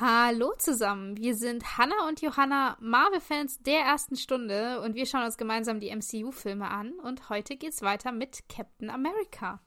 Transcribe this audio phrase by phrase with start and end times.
[0.00, 5.36] Hallo zusammen, wir sind Hannah und Johanna, Marvel-Fans der ersten Stunde und wir schauen uns
[5.36, 9.60] gemeinsam die MCU-Filme an und heute geht's weiter mit Captain America.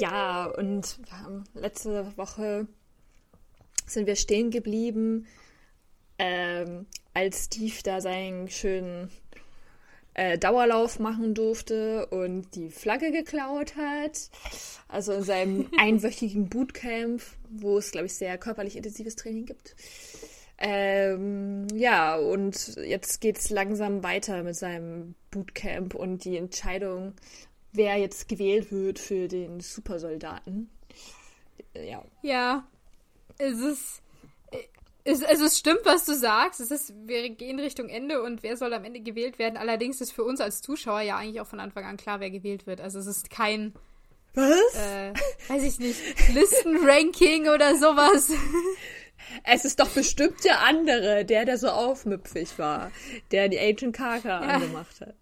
[0.00, 0.98] Ja, und
[1.52, 2.66] letzte Woche
[3.84, 5.26] sind wir stehen geblieben
[6.18, 9.10] ähm, als Steve da seinen schönen
[10.14, 14.30] äh, Dauerlauf machen durfte und die Flagge geklaut hat.
[14.88, 19.76] Also in seinem einwöchigen Bootcamp, wo es, glaube ich, sehr körperlich intensives Training gibt.
[20.58, 27.12] Ähm, ja, und jetzt geht es langsam weiter mit seinem Bootcamp und die Entscheidung,
[27.72, 30.70] wer jetzt gewählt wird für den Supersoldaten.
[31.74, 32.02] Ja.
[32.22, 32.66] Ja,
[33.36, 34.02] es ist
[35.06, 36.60] es, also es stimmt, was du sagst.
[36.60, 39.56] Es ist, wir gehen Richtung Ende und wer soll am Ende gewählt werden.
[39.56, 42.66] Allerdings ist für uns als Zuschauer ja eigentlich auch von Anfang an klar, wer gewählt
[42.66, 42.80] wird.
[42.80, 43.72] Also es ist kein
[44.34, 44.74] was?
[44.74, 45.14] Äh,
[45.48, 45.98] weiß ich nicht,
[46.34, 48.30] Listenranking oder sowas.
[49.44, 52.90] Es ist doch bestimmt der andere, der, der so aufmüpfig war,
[53.30, 54.40] der die Agent Carter ja.
[54.40, 55.14] angemacht hat.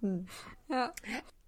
[0.00, 0.28] Hm.
[0.68, 0.94] Ja.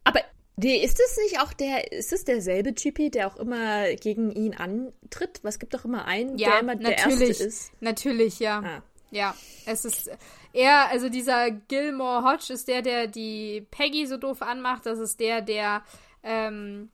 [0.03, 0.23] Aber
[0.57, 4.55] Nee, ist es nicht auch der, ist es derselbe Typi, der auch immer gegen ihn
[4.55, 5.41] antritt?
[5.43, 7.73] Was gibt doch immer einen, ja, der immer der Erste ist?
[7.81, 8.63] Natürlich, ja.
[8.65, 8.83] Ah.
[9.11, 9.35] Ja,
[9.67, 10.11] es ist
[10.53, 14.87] er, also dieser Gilmore Hodge ist der, der die Peggy so doof anmacht.
[14.87, 15.83] Das ist der, der
[16.23, 16.91] ähm,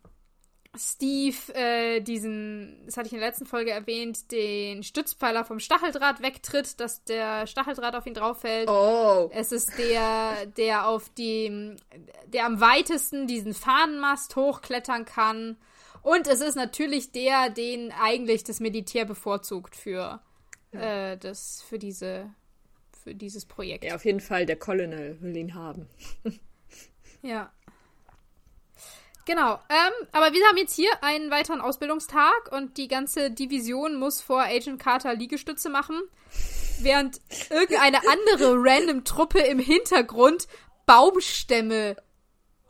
[0.79, 6.23] Steve äh, diesen, das hatte ich in der letzten Folge erwähnt, den Stützpfeiler vom Stacheldraht
[6.23, 8.69] wegtritt, dass der Stacheldraht auf ihn drauf fällt.
[8.69, 9.31] Oh.
[9.33, 11.77] Es ist der, der auf dem,
[12.27, 15.57] der am weitesten diesen Fahnenmast hochklettern kann.
[16.03, 20.21] Und es ist natürlich der, den eigentlich das Militär bevorzugt für
[20.73, 21.13] ja.
[21.13, 22.31] äh, das, für diese,
[23.03, 23.85] für dieses Projekt.
[23.85, 25.89] Ja, auf jeden Fall der Colonel will ihn haben.
[27.23, 27.53] ja.
[29.29, 29.61] Genau.
[29.69, 34.41] Ähm, aber wir haben jetzt hier einen weiteren Ausbildungstag und die ganze Division muss vor
[34.41, 36.01] Agent Carter Liegestütze machen,
[36.81, 37.21] während
[37.51, 40.49] irgendeine andere random Truppe im Hintergrund
[40.87, 41.97] Baumstämme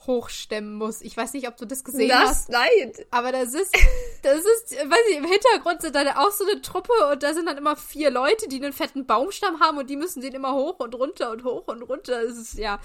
[0.09, 1.01] hochstemmen muss.
[1.03, 2.49] Ich weiß nicht, ob du das gesehen das, hast.
[2.49, 2.93] Nein.
[3.13, 3.73] Aber das ist,
[4.23, 7.47] das ist, weiß ich, im Hintergrund sind da auch so eine Truppe und da sind
[7.47, 10.81] dann immer vier Leute, die einen fetten Baumstamm haben und die müssen den immer hoch
[10.81, 12.25] und runter und hoch und runter.
[12.25, 12.81] Das ist ja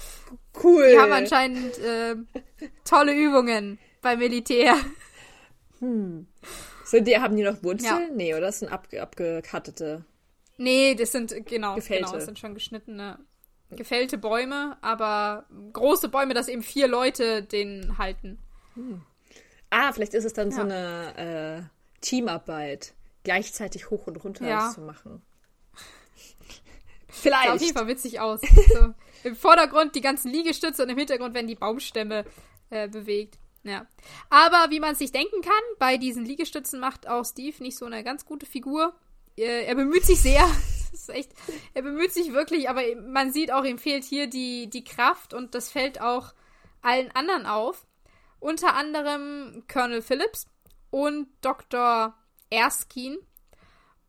[0.62, 0.88] cool.
[0.88, 2.14] Die haben anscheinend äh,
[2.84, 4.76] tolle Übungen beim Militär.
[5.80, 6.28] Hm.
[6.84, 8.08] Sind die, haben die noch Wurzeln?
[8.08, 8.14] Ja.
[8.14, 10.04] Nee, oder das sind ab, abgekattete?
[10.56, 12.04] Nee, das sind, genau, Gefällte.
[12.04, 13.18] genau, das sind schon geschnittene
[13.76, 18.38] gefällte Bäume, aber große Bäume, dass eben vier Leute den halten.
[18.74, 19.02] Hm.
[19.70, 20.56] Ah, vielleicht ist es dann ja.
[20.56, 24.70] so eine äh, Teamarbeit, gleichzeitig hoch und runter ja.
[24.70, 25.22] zu machen.
[27.08, 27.46] Vielleicht.
[27.46, 28.40] Sah auf jeden Fall witzig aus.
[28.72, 32.24] So, Im Vordergrund die ganzen Liegestütze und im Hintergrund werden die Baumstämme
[32.70, 33.38] äh, bewegt.
[33.62, 33.86] Ja.
[34.28, 38.04] Aber wie man sich denken kann, bei diesen Liegestützen macht auch Steve nicht so eine
[38.04, 38.94] ganz gute Figur.
[39.36, 40.46] Äh, er bemüht sich sehr,
[40.94, 41.32] ist echt,
[41.74, 45.54] er bemüht sich wirklich, aber man sieht auch, ihm fehlt hier die, die Kraft und
[45.54, 46.34] das fällt auch
[46.82, 47.86] allen anderen auf.
[48.40, 50.46] Unter anderem Colonel Phillips
[50.90, 52.14] und Dr.
[52.50, 53.18] Erskine.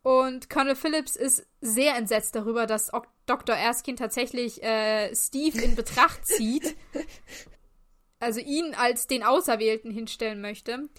[0.03, 2.91] Und Colonel Phillips ist sehr entsetzt darüber, dass
[3.25, 3.55] Dr.
[3.55, 6.75] Erskine tatsächlich äh, Steve in Betracht zieht
[8.19, 10.89] also ihn als den Auserwählten hinstellen möchte.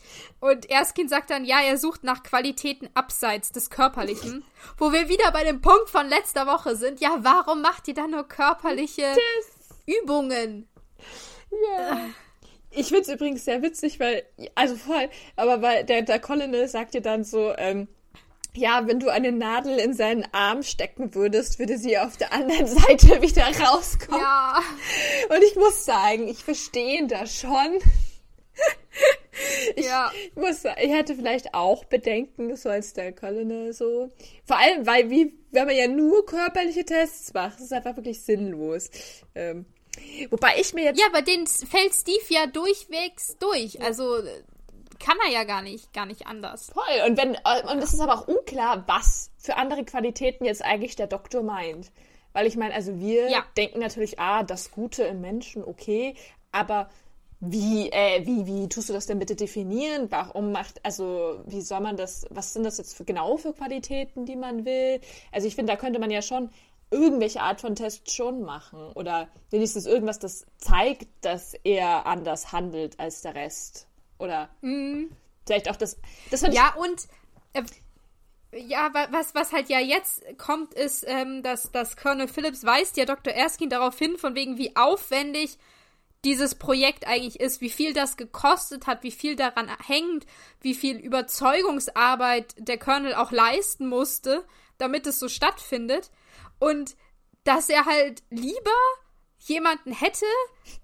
[0.40, 4.44] Und Erskine sagt dann, ja, er sucht nach Qualitäten abseits des Körperlichen.
[4.78, 7.00] Wo wir wieder bei dem Punkt von letzter Woche sind.
[7.00, 9.02] Ja, warum macht ihr dann nur körperliche
[9.38, 9.78] das.
[9.86, 10.68] Übungen?
[11.50, 12.00] Ja.
[12.70, 17.00] Ich find's übrigens sehr witzig, weil, also voll, aber weil der, der Colonel sagt dir
[17.00, 17.88] dann so, ähm,
[18.56, 22.66] ja, wenn du eine Nadel in seinen Arm stecken würdest, würde sie auf der anderen
[22.66, 24.20] Seite wieder rauskommen.
[24.20, 24.60] Ja.
[25.28, 27.78] Und ich muss sagen, ich verstehe das schon.
[29.74, 30.10] Ich ja.
[30.34, 34.10] muss sagen, ich hätte vielleicht auch Bedenken, so als der Colonel so.
[34.44, 38.90] Vor allem, weil wie, wenn man ja nur körperliche Tests macht, ist einfach wirklich sinnlos.
[39.34, 39.66] Ähm,
[40.30, 40.98] wobei ich mir jetzt.
[40.98, 43.82] Ja, aber den fällt Steve ja durchwegs durch.
[43.82, 44.22] Also
[44.98, 46.70] kann er ja gar nicht, gar nicht anders.
[46.70, 47.08] Voll.
[47.08, 47.36] Und wenn,
[47.70, 51.90] und es ist aber auch unklar, was für andere Qualitäten jetzt eigentlich der Doktor meint.
[52.32, 53.44] Weil ich meine, also wir ja.
[53.56, 56.14] denken natürlich, ah, das Gute im Menschen, okay,
[56.52, 56.90] aber
[57.40, 60.10] wie, äh, wie, wie tust du das denn bitte definieren?
[60.10, 64.24] Warum macht, also, wie soll man das, was sind das jetzt für, genau für Qualitäten,
[64.24, 65.00] die man will?
[65.32, 66.50] Also, ich finde, da könnte man ja schon
[66.90, 68.90] irgendwelche Art von Test schon machen.
[68.94, 73.86] Oder wenigstens irgendwas, das zeigt, dass er anders handelt als der Rest.
[74.18, 75.10] Oder mhm.
[75.46, 75.98] vielleicht auch das.
[76.30, 77.06] das ja, und
[77.52, 77.62] äh,
[78.52, 83.04] ja, was, was halt ja jetzt kommt, ist, ähm, dass, dass Colonel Phillips weist ja
[83.04, 83.32] Dr.
[83.32, 85.58] Erskine darauf hin, von wegen, wie aufwendig
[86.24, 90.26] dieses Projekt eigentlich ist, wie viel das gekostet hat, wie viel daran hängt,
[90.60, 94.44] wie viel Überzeugungsarbeit der Colonel auch leisten musste,
[94.78, 96.10] damit es so stattfindet.
[96.58, 96.96] Und
[97.44, 98.70] dass er halt lieber
[99.38, 100.26] jemanden hätte,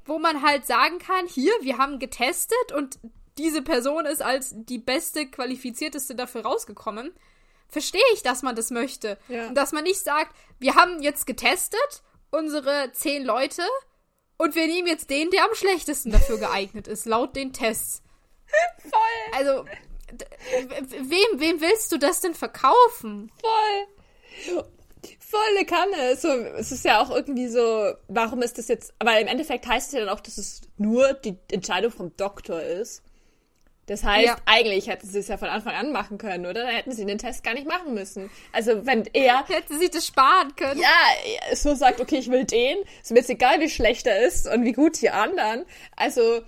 [0.04, 3.00] wo man halt sagen kann, hier, wir haben getestet und
[3.38, 7.12] diese Person ist als die beste, qualifizierteste dafür rausgekommen,
[7.68, 9.18] verstehe ich, dass man das möchte.
[9.28, 9.48] Ja.
[9.48, 13.62] Und dass man nicht sagt, wir haben jetzt getestet, unsere zehn Leute,
[14.42, 18.02] und wir nehmen jetzt den, der am schlechtesten dafür geeignet ist, laut den Tests.
[18.78, 19.38] Voll.
[19.38, 19.64] Also,
[20.88, 23.30] wem, wem willst du das denn verkaufen?
[23.40, 24.64] Voll.
[25.20, 26.16] Volle Kanne.
[26.16, 29.88] So, es ist ja auch irgendwie so, warum ist das jetzt, aber im Endeffekt heißt
[29.88, 33.02] es ja dann auch, dass es nur die Entscheidung vom Doktor ist.
[33.86, 34.36] Das heißt, ja.
[34.46, 36.62] eigentlich hätten sie es ja von Anfang an machen können, oder?
[36.62, 38.30] Dann hätten sie den Test gar nicht machen müssen.
[38.52, 39.46] Also, wenn er.
[39.48, 40.80] Hätten sie das sparen können.
[40.80, 42.78] Ja, so sagt, okay, ich will den.
[43.02, 45.64] Ist mir jetzt egal, wie schlecht er ist und wie gut die anderen.
[45.96, 46.42] Also,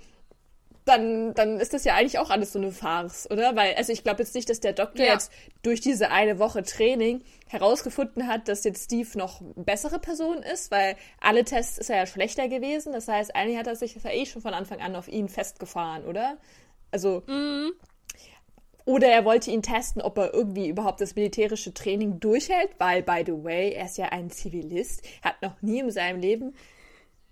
[0.85, 3.55] dann, dann ist das ja eigentlich auch alles so eine Farce, oder?
[3.55, 5.13] Weil, also ich glaube jetzt nicht, dass der Doktor ja.
[5.13, 5.31] jetzt
[5.63, 10.95] durch diese eine Woche Training herausgefunden hat, dass jetzt Steve noch bessere Person ist, weil
[11.19, 12.93] alle Tests ist er ja schlechter gewesen.
[12.93, 16.05] Das heißt, eigentlich hat er sich ja eh schon von Anfang an auf ihn festgefahren,
[16.05, 16.37] oder?
[16.95, 17.23] Also.
[17.27, 17.73] Mhm.
[18.85, 23.23] Oder er wollte ihn testen, ob er irgendwie überhaupt das militärische Training durchhält, weil, by
[23.25, 26.55] the way, er ist ja ein Zivilist, hat noch nie in seinem Leben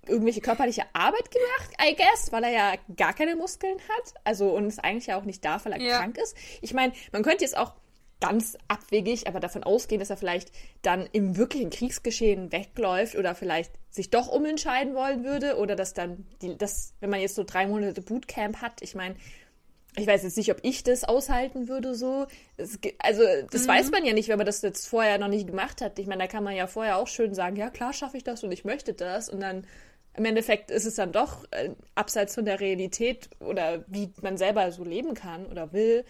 [0.08, 4.14] irgendwelche körperliche Arbeit gemacht, I guess, weil er ja gar keine Muskeln hat.
[4.26, 6.00] Also und ist eigentlich ja auch nicht da, weil er ja.
[6.00, 6.36] krank ist.
[6.62, 7.74] Ich meine, man könnte jetzt auch
[8.20, 10.52] ganz abwegig, aber davon ausgehen, dass er vielleicht
[10.82, 16.26] dann im wirklichen Kriegsgeschehen wegläuft oder vielleicht sich doch umentscheiden wollen würde oder dass dann
[16.42, 19.16] die, das, wenn man jetzt so drei Monate Bootcamp hat, ich meine,
[19.96, 22.26] ich weiß jetzt nicht, ob ich das aushalten würde so.
[22.58, 23.68] Es, also, das mhm.
[23.68, 26.00] weiß man ja nicht, wenn man das jetzt vorher noch nicht gemacht hat.
[26.00, 28.44] Ich meine, da kann man ja vorher auch schön sagen, ja klar schaffe ich das
[28.44, 29.30] und ich möchte das.
[29.30, 29.68] Und dann
[30.16, 34.72] im Endeffekt ist es dann doch äh, abseits von der Realität oder wie man selber
[34.72, 36.06] so leben kann oder will.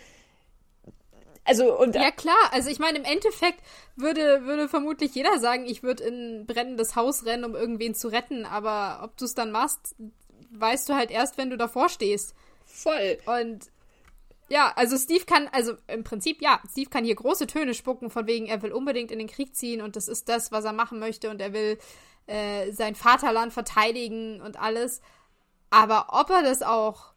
[1.46, 3.60] Also und ja klar, also ich meine im Endeffekt
[3.98, 8.08] würde würde vermutlich jeder sagen, ich würde in ein brennendes Haus rennen, um irgendwen zu
[8.08, 9.96] retten, aber ob du es dann machst,
[10.52, 12.34] weißt du halt erst, wenn du davor stehst.
[12.66, 13.18] Voll.
[13.26, 13.70] Und
[14.50, 18.28] ja, also Steve kann, also im Prinzip ja, Steve kann hier große Töne spucken, von
[18.28, 21.00] wegen, er will unbedingt in den Krieg ziehen und das ist das, was er machen
[21.00, 21.78] möchte und er will
[22.28, 25.02] äh, sein Vaterland verteidigen und alles.
[25.70, 27.14] Aber ob er das auch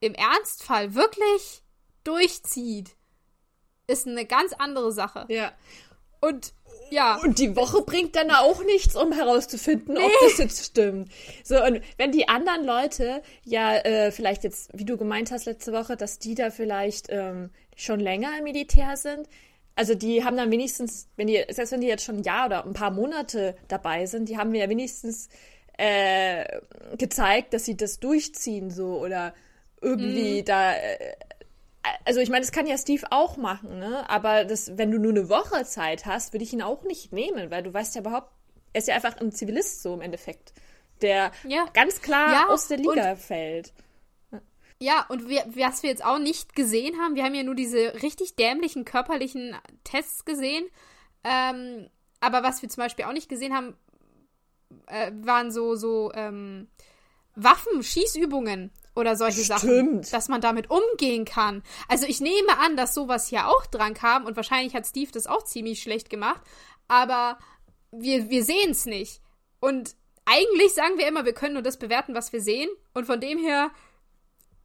[0.00, 1.62] im Ernstfall wirklich
[2.04, 2.96] durchzieht,
[3.86, 5.26] ist eine ganz andere Sache.
[5.28, 5.52] Ja.
[6.20, 6.54] Und
[6.90, 7.16] ja.
[7.22, 10.04] Und die Woche bringt dann auch nichts, um herauszufinden, nee.
[10.04, 11.10] ob das jetzt stimmt.
[11.44, 15.72] So, und wenn die anderen Leute ja äh, vielleicht jetzt, wie du gemeint hast letzte
[15.72, 19.28] Woche, dass die da vielleicht ähm, schon länger im Militär sind,
[19.74, 22.64] also die haben dann wenigstens, wenn die, selbst wenn die jetzt schon ein Jahr oder
[22.64, 25.28] ein paar Monate dabei sind, die haben mir ja wenigstens
[25.76, 26.60] äh,
[26.96, 29.34] gezeigt, dass sie das durchziehen so oder
[29.82, 30.44] irgendwie mhm.
[30.46, 31.14] da äh,
[32.04, 34.08] also ich meine, das kann ja Steve auch machen, ne?
[34.08, 37.50] Aber das, wenn du nur eine Woche Zeit hast, würde ich ihn auch nicht nehmen,
[37.50, 38.30] weil du weißt ja überhaupt,
[38.72, 40.52] er ist ja einfach ein Zivilist so im Endeffekt,
[41.02, 41.66] der ja.
[41.72, 43.72] ganz klar ja, aus der Liga fällt.
[44.78, 48.02] Ja, und wir, was wir jetzt auch nicht gesehen haben, wir haben ja nur diese
[48.02, 50.66] richtig dämlichen körperlichen Tests gesehen.
[51.24, 51.88] Ähm,
[52.20, 53.74] aber was wir zum Beispiel auch nicht gesehen haben,
[54.86, 56.68] äh, waren so, so ähm,
[57.36, 59.60] Waffenschießübungen oder solche Stimmt.
[59.60, 61.62] Sachen, dass man damit umgehen kann.
[61.88, 65.26] Also ich nehme an, dass sowas hier auch dran kam und wahrscheinlich hat Steve das
[65.26, 66.40] auch ziemlich schlecht gemacht,
[66.88, 67.38] aber
[67.92, 69.20] wir, wir sehen es nicht.
[69.60, 72.68] Und eigentlich sagen wir immer, wir können nur das bewerten, was wir sehen.
[72.94, 73.70] Und von dem her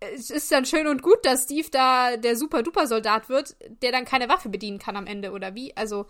[0.01, 4.29] es ist dann schön und gut, dass Steve da der super-duper-Soldat wird, der dann keine
[4.29, 5.75] Waffe bedienen kann am Ende, oder wie?
[5.77, 6.08] Also.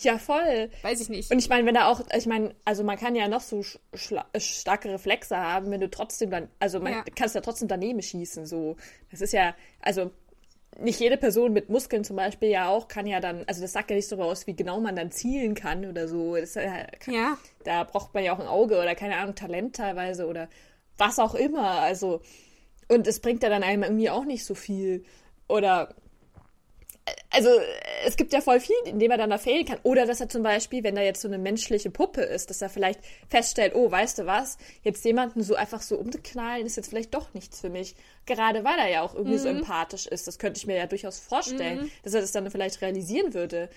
[0.00, 0.70] Ja, voll.
[0.82, 1.30] Weiß ich nicht.
[1.30, 3.62] Und ich meine, wenn er auch, ich meine, also man kann ja noch so
[3.94, 7.04] starke Reflexe haben, wenn du trotzdem dann, also man ja.
[7.16, 8.76] kannst ja trotzdem daneben schießen, so.
[9.10, 10.12] Das ist ja, also
[10.78, 13.90] nicht jede Person mit Muskeln zum Beispiel ja auch kann ja dann, also das sagt
[13.90, 16.36] ja nicht so aus, wie genau man dann zielen kann oder so.
[16.36, 17.38] Das, äh, kann, ja.
[17.64, 20.48] Da braucht man ja auch ein Auge oder keine Ahnung, Talent teilweise oder
[20.96, 21.80] was auch immer.
[21.80, 22.22] Also
[22.88, 25.04] und es bringt ja dann einem irgendwie auch nicht so viel.
[25.48, 25.94] Oder
[27.30, 27.48] also
[28.04, 29.78] es gibt ja voll viel, in dem er dann da fehlen kann.
[29.82, 32.68] Oder dass er zum Beispiel, wenn da jetzt so eine menschliche Puppe ist, dass er
[32.68, 37.14] vielleicht feststellt, oh, weißt du was, jetzt jemanden so einfach so umzuknallen, ist jetzt vielleicht
[37.14, 37.96] doch nichts für mich.
[38.26, 39.42] Gerade weil er ja auch irgendwie mhm.
[39.42, 40.26] so empathisch ist.
[40.26, 41.90] Das könnte ich mir ja durchaus vorstellen, mhm.
[42.04, 43.68] dass er das dann vielleicht realisieren würde.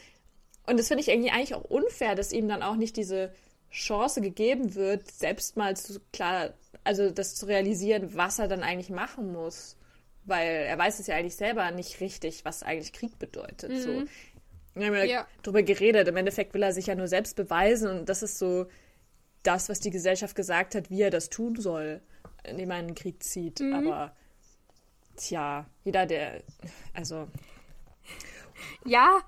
[0.67, 3.33] Und das finde ich irgendwie eigentlich auch unfair, dass ihm dann auch nicht diese
[3.71, 6.53] Chance gegeben wird, selbst mal zu klar
[6.85, 9.77] also das zu realisieren, was er dann eigentlich machen muss.
[10.23, 13.71] Weil er weiß es ja eigentlich selber nicht richtig, was eigentlich Krieg bedeutet.
[13.71, 13.77] Mhm.
[13.77, 14.03] So.
[14.75, 16.07] Wir haben ja, ja drüber geredet.
[16.07, 18.67] Im Endeffekt will er sich ja nur selbst beweisen und das ist so
[19.43, 22.01] das, was die Gesellschaft gesagt hat, wie er das tun soll,
[22.43, 23.59] indem er einen Krieg zieht.
[23.59, 23.73] Mhm.
[23.73, 24.15] Aber
[25.15, 26.41] tja, jeder, der.
[26.93, 27.27] Also.
[28.85, 29.21] Ja.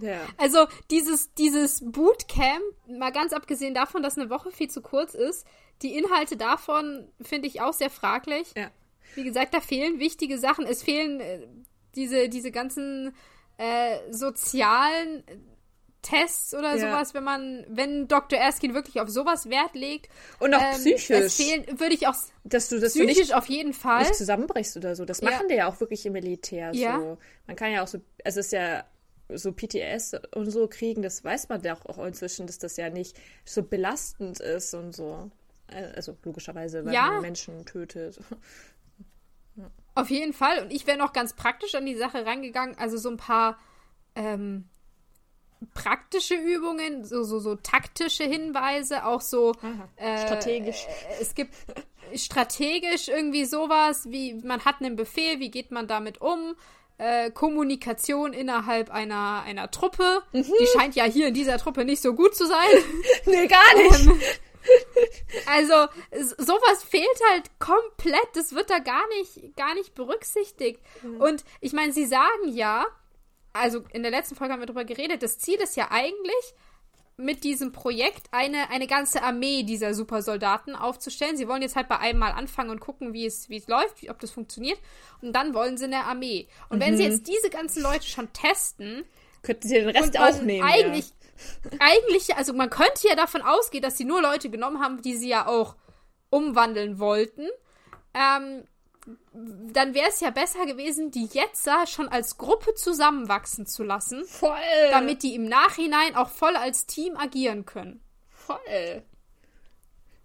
[0.00, 0.26] Ja.
[0.36, 5.46] Also dieses, dieses Bootcamp, mal ganz abgesehen davon, dass eine Woche viel zu kurz ist,
[5.80, 8.52] die Inhalte davon finde ich auch sehr fraglich.
[8.56, 8.70] Ja.
[9.14, 10.66] Wie gesagt, da fehlen wichtige Sachen.
[10.66, 11.46] Es fehlen äh,
[11.94, 13.14] diese, diese ganzen
[13.58, 15.24] äh, sozialen
[16.02, 16.78] Tests oder ja.
[16.78, 18.38] sowas, wenn man, wenn Dr.
[18.38, 20.08] Erskine wirklich auf sowas Wert legt.
[20.40, 21.10] Und auch ähm, psychisch.
[21.10, 24.76] Es fehlen, würde ich auch dass du das psychisch nicht, auf jeden Fall nicht zusammenbrichst
[24.76, 25.04] oder so.
[25.04, 25.30] Das ja.
[25.30, 26.72] machen die ja auch wirklich im Militär.
[26.74, 26.98] Ja.
[26.98, 27.18] So.
[27.46, 28.84] Man kann ja auch so, es ist ja
[29.28, 33.16] so PTS und so kriegen, das weiß man ja auch inzwischen, dass das ja nicht
[33.44, 35.30] so belastend ist und so.
[35.72, 37.12] Also logischerweise, weil ja.
[37.12, 38.20] man Menschen tötet.
[39.94, 40.62] Auf jeden Fall.
[40.62, 42.76] Und ich wäre noch ganz praktisch an die Sache rangegangen.
[42.78, 43.58] Also so ein paar
[44.14, 44.64] ähm,
[45.74, 49.54] praktische Übungen, so, so, so taktische Hinweise, auch so
[49.96, 50.86] äh, strategisch.
[50.86, 51.54] Äh, es gibt
[52.14, 56.54] strategisch irgendwie sowas, wie man hat einen Befehl, wie geht man damit um?
[56.98, 60.22] Äh, Kommunikation innerhalb einer, einer Truppe.
[60.32, 60.42] Mhm.
[60.42, 62.68] Die scheint ja hier in dieser Truppe nicht so gut zu sein.
[63.26, 64.06] nee, gar nicht.
[64.06, 64.20] Ähm,
[65.46, 65.88] also,
[66.38, 68.28] sowas fehlt halt komplett.
[68.34, 70.80] Das wird da gar nicht, gar nicht berücksichtigt.
[71.02, 71.20] Mhm.
[71.20, 72.86] Und ich meine, sie sagen ja,
[73.52, 76.54] also in der letzten Folge haben wir darüber geredet, das Ziel ist ja eigentlich,
[77.16, 81.36] mit diesem Projekt eine, eine ganze Armee dieser Supersoldaten aufzustellen.
[81.36, 84.02] Sie wollen jetzt halt bei einem Mal anfangen und gucken, wie es, wie es läuft,
[84.02, 84.78] wie, ob das funktioniert.
[85.20, 86.48] Und dann wollen sie eine Armee.
[86.68, 86.82] Und mhm.
[86.82, 87.10] wenn sie mhm.
[87.10, 89.04] jetzt diese ganzen Leute schon testen,
[89.42, 90.66] könnten sie den Rest auch nehmen.
[90.66, 91.14] Eigentlich, ja.
[91.78, 95.28] Eigentlich, also man könnte ja davon ausgehen, dass sie nur Leute genommen haben, die sie
[95.28, 95.76] ja auch
[96.30, 97.48] umwandeln wollten.
[98.14, 98.64] Ähm,
[99.32, 104.24] dann wäre es ja besser gewesen, die jetzt schon als Gruppe zusammenwachsen zu lassen.
[104.24, 104.56] Voll.
[104.90, 108.00] Damit die im Nachhinein auch voll als Team agieren können.
[108.30, 109.02] Voll.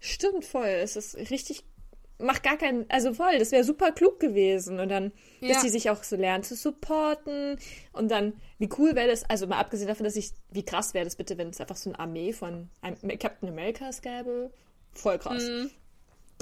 [0.00, 0.66] Stimmt voll.
[0.66, 1.64] Es ist richtig.
[2.18, 2.84] Macht gar keinen.
[2.88, 4.80] Also voll, das wäre super klug gewesen.
[4.80, 5.54] Und dann, ja.
[5.54, 7.56] dass die sich auch so lernen zu supporten.
[7.92, 11.04] Und dann, wie cool wäre das, also mal abgesehen davon, dass ich, wie krass wäre
[11.04, 12.68] das bitte, wenn es einfach so eine Armee von
[13.18, 14.50] Captain Americas gäbe.
[14.92, 15.44] Voll krass.
[15.44, 15.70] Mhm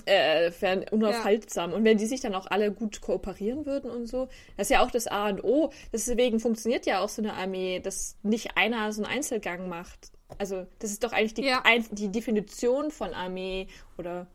[0.04, 1.70] äh, wären unaufhaltsam.
[1.70, 1.76] Ja.
[1.76, 4.84] Und wenn die sich dann auch alle gut kooperieren würden und so, das ist ja
[4.84, 5.70] auch das A und O.
[5.92, 10.12] Deswegen funktioniert ja auch so eine Armee, dass nicht einer so einen Einzelgang macht.
[10.38, 11.62] Also, das ist doch eigentlich die, ja.
[11.64, 14.26] ein, die Definition von Armee oder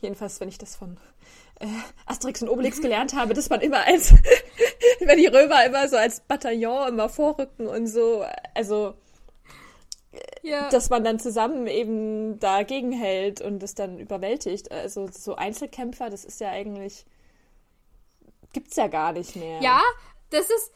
[0.00, 0.98] jedenfalls, wenn ich das von
[1.60, 1.66] äh,
[2.06, 4.12] Asterix und Obelix gelernt habe, dass man immer als,
[5.00, 8.94] wenn die Römer immer so als Bataillon immer vorrücken und so, also
[10.42, 10.68] ja.
[10.70, 14.72] dass man dann zusammen eben dagegen hält und es dann überwältigt.
[14.72, 17.04] Also so Einzelkämpfer, das ist ja eigentlich
[18.52, 19.60] gibt's ja gar nicht mehr.
[19.60, 19.80] Ja,
[20.30, 20.72] das ist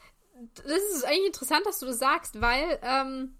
[0.55, 3.37] das ist eigentlich interessant, dass du das sagst, weil ähm,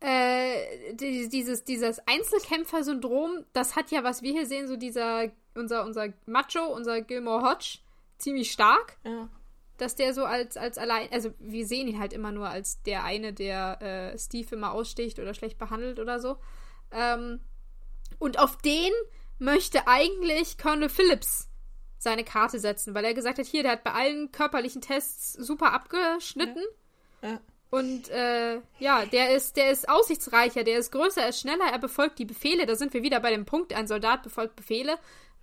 [0.00, 6.12] äh, dieses, dieses Einzelkämpfer-Syndrom, das hat ja, was wir hier sehen, so dieser, unser, unser
[6.26, 7.78] Macho, unser Gilmore Hodge,
[8.18, 8.96] ziemlich stark.
[9.04, 9.28] Ja
[9.78, 13.04] dass der so als, als allein, also wir sehen ihn halt immer nur als der
[13.04, 16.36] eine, der äh, Steve immer aussticht oder schlecht behandelt oder so.
[16.90, 17.40] Ähm,
[18.18, 18.92] und auf den
[19.38, 21.48] möchte eigentlich Colonel Phillips
[21.96, 25.72] seine Karte setzen, weil er gesagt hat, hier, der hat bei allen körperlichen Tests super
[25.72, 26.62] abgeschnitten.
[27.22, 27.30] Ja.
[27.30, 27.40] ja.
[27.70, 31.78] Und äh, ja, der ist, der ist aussichtsreicher, der ist größer, er ist schneller, er
[31.78, 32.64] befolgt die Befehle.
[32.64, 34.98] Da sind wir wieder bei dem Punkt, ein Soldat befolgt Befehle,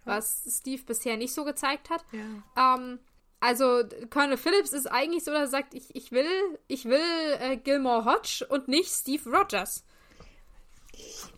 [0.05, 2.03] was Steve bisher nicht so gezeigt hat.
[2.11, 2.75] Ja.
[2.75, 2.99] Ähm,
[3.39, 6.25] also Colonel Phillips ist eigentlich so, dass er sagt, ich, ich will,
[6.67, 6.99] ich will
[7.39, 9.83] äh, Gilmore Hodge und nicht Steve Rogers.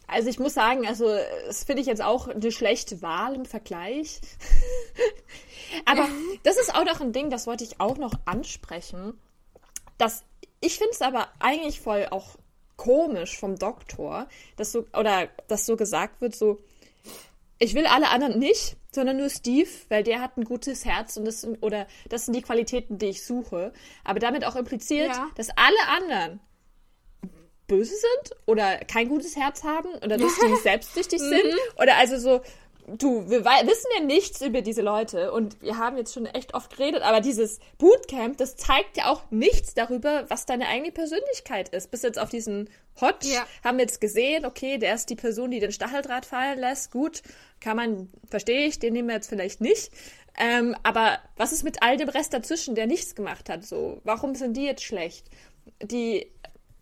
[0.08, 1.06] Also ich muss sagen, also
[1.48, 4.22] das finde ich jetzt auch eine schlechte Wahl im Vergleich.
[5.86, 6.08] aber
[6.44, 9.20] das ist auch noch ein Ding, das wollte ich auch noch ansprechen.
[9.98, 10.24] Dass
[10.61, 12.37] ich finde es aber eigentlich voll auch
[12.75, 16.61] komisch vom Doktor, dass so oder dass so gesagt wird, so
[17.59, 21.25] ich will alle anderen nicht, sondern nur Steve, weil der hat ein gutes Herz und
[21.25, 23.73] das sind, oder das sind die Qualitäten, die ich suche.
[24.03, 25.29] Aber damit auch impliziert, ja.
[25.35, 26.39] dass alle anderen
[27.67, 31.81] böse sind oder kein gutes Herz haben oder dass die selbstsüchtig sind mhm.
[31.81, 32.41] oder also so
[32.88, 36.75] du, wir wissen ja nichts über diese Leute und wir haben jetzt schon echt oft
[36.75, 41.91] geredet, aber dieses Bootcamp, das zeigt ja auch nichts darüber, was deine eigene Persönlichkeit ist.
[41.91, 43.46] Bis jetzt auf diesen Hodge ja.
[43.63, 46.91] haben wir jetzt gesehen, okay, der ist die Person, die den Stacheldraht fallen lässt.
[46.91, 47.22] Gut,
[47.60, 49.91] kann man, verstehe ich, den nehmen wir jetzt vielleicht nicht.
[50.38, 53.65] Ähm, aber was ist mit all dem Rest dazwischen, der nichts gemacht hat?
[53.65, 55.27] So, warum sind die jetzt schlecht?
[55.82, 56.32] Die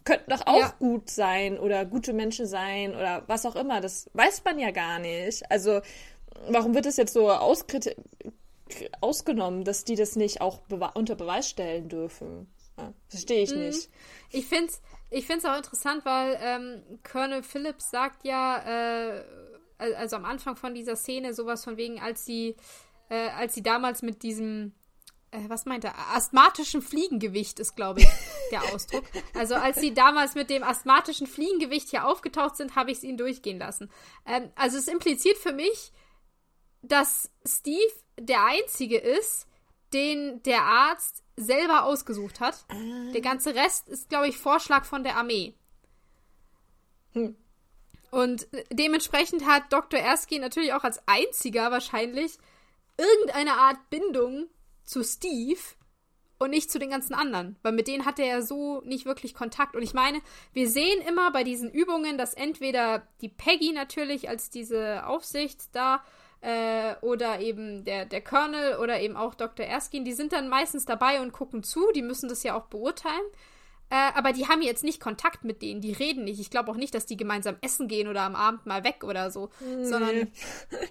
[0.06, 0.74] könnten doch auch ja.
[0.80, 3.82] gut sein oder gute Menschen sein oder was auch immer.
[3.82, 5.50] Das weiß man ja gar nicht.
[5.52, 5.82] Also,
[6.48, 7.32] warum wird es jetzt so
[9.02, 12.48] ausgenommen, dass die das nicht auch bewe unter Beweis stellen dürfen?
[13.08, 13.62] Verstehe ich mhm.
[13.62, 13.90] nicht.
[14.32, 14.82] Ich finde es
[15.12, 19.24] ich find's auch interessant, weil ähm, Colonel Phillips sagt ja, äh,
[19.78, 22.56] also am Anfang von dieser Szene sowas von wegen, als sie,
[23.10, 24.74] äh, als sie damals mit diesem
[25.48, 25.94] was meint er?
[26.16, 28.08] Asthmatischen Fliegengewicht ist, glaube ich,
[28.52, 29.06] der Ausdruck.
[29.34, 33.18] Also als sie damals mit dem asthmatischen Fliegengewicht hier aufgetaucht sind, habe ich es ihnen
[33.18, 33.90] durchgehen lassen.
[34.26, 35.92] Ähm, also es impliziert für mich,
[36.82, 39.48] dass Steve der Einzige ist,
[39.94, 42.66] den der Arzt selber ausgesucht hat.
[42.70, 43.12] Ah.
[43.14, 45.56] Der ganze Rest ist, glaube ich, Vorschlag von der Armee.
[47.14, 47.36] Hm.
[48.12, 50.00] Und dementsprechend hat Dr.
[50.00, 52.38] Erskine natürlich auch als einziger wahrscheinlich
[52.98, 54.48] irgendeine Art Bindung
[54.86, 55.60] zu Steve
[56.38, 59.34] und nicht zu den ganzen anderen, weil mit denen hat er ja so nicht wirklich
[59.34, 59.76] Kontakt.
[59.76, 60.22] Und ich meine,
[60.54, 66.04] wir sehen immer bei diesen Übungen, dass entweder die Peggy natürlich als diese Aufsicht da
[66.42, 69.66] äh, oder eben der, der Colonel oder eben auch Dr.
[69.66, 73.26] Erskine, die sind dann meistens dabei und gucken zu, die müssen das ja auch beurteilen.
[73.90, 76.40] Äh, aber die haben jetzt nicht Kontakt mit denen, die reden nicht.
[76.40, 79.32] Ich glaube auch nicht, dass die gemeinsam essen gehen oder am Abend mal weg oder
[79.32, 79.86] so, nee.
[79.86, 80.32] sondern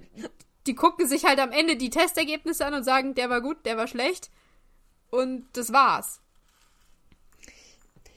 [0.66, 3.76] die gucken sich halt am Ende die Testergebnisse an und sagen, der war gut, der
[3.76, 4.30] war schlecht.
[5.10, 6.20] Und das war's.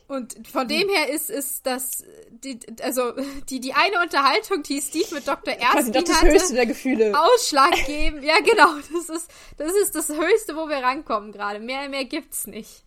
[0.08, 3.12] Und von dem her ist, ist das, die, also,
[3.50, 5.54] die, die eine Unterhaltung, die Steve mit Dr.
[5.54, 7.13] Erskine das hatte, höchste der Gefühle.
[7.13, 8.24] ausschlaggebend.
[8.24, 8.74] ja, genau.
[8.94, 11.60] Das ist, das ist das Höchste, wo wir rankommen gerade.
[11.60, 12.84] Mehr, mehr gibt's nicht.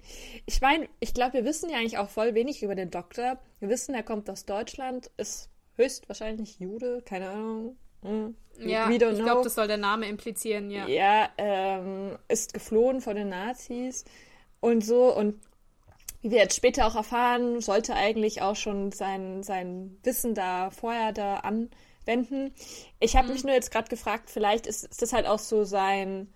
[0.47, 3.39] Ich meine, ich glaube, wir wissen ja eigentlich auch voll wenig über den Doktor.
[3.59, 7.77] Wir wissen, er kommt aus Deutschland, ist höchstwahrscheinlich Jude, keine Ahnung.
[8.03, 8.35] Hm.
[8.59, 10.87] Ja, ich glaube, das soll der Name implizieren, ja.
[10.87, 14.05] Ja, ähm, ist geflohen vor den Nazis
[14.61, 15.15] und so.
[15.15, 15.41] Und
[16.23, 21.13] wie wir jetzt später auch erfahren, sollte eigentlich auch schon sein, sein Wissen da vorher
[21.13, 22.53] da anwenden.
[22.99, 23.33] Ich habe mhm.
[23.35, 26.29] mich nur jetzt gerade gefragt, vielleicht ist, ist das halt auch so sein,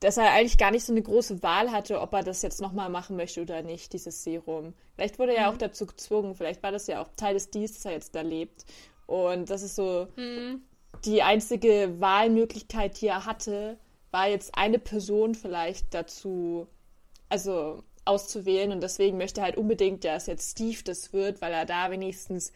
[0.00, 2.90] dass er eigentlich gar nicht so eine große Wahl hatte, ob er das jetzt nochmal
[2.90, 4.74] machen möchte oder nicht, dieses Serum.
[4.94, 5.54] Vielleicht wurde er ja mhm.
[5.54, 8.20] auch dazu gezwungen, vielleicht war das ja auch Teil des Deals, dass er jetzt da
[8.20, 8.64] lebt.
[9.08, 10.60] Und das ist so mhm.
[11.06, 13.78] die einzige Wahlmöglichkeit, die er hatte,
[14.10, 16.66] war jetzt eine Person vielleicht dazu,
[17.30, 18.70] also auszuwählen.
[18.70, 22.52] Und deswegen möchte er halt unbedingt, dass jetzt Steve das wird, weil er da wenigstens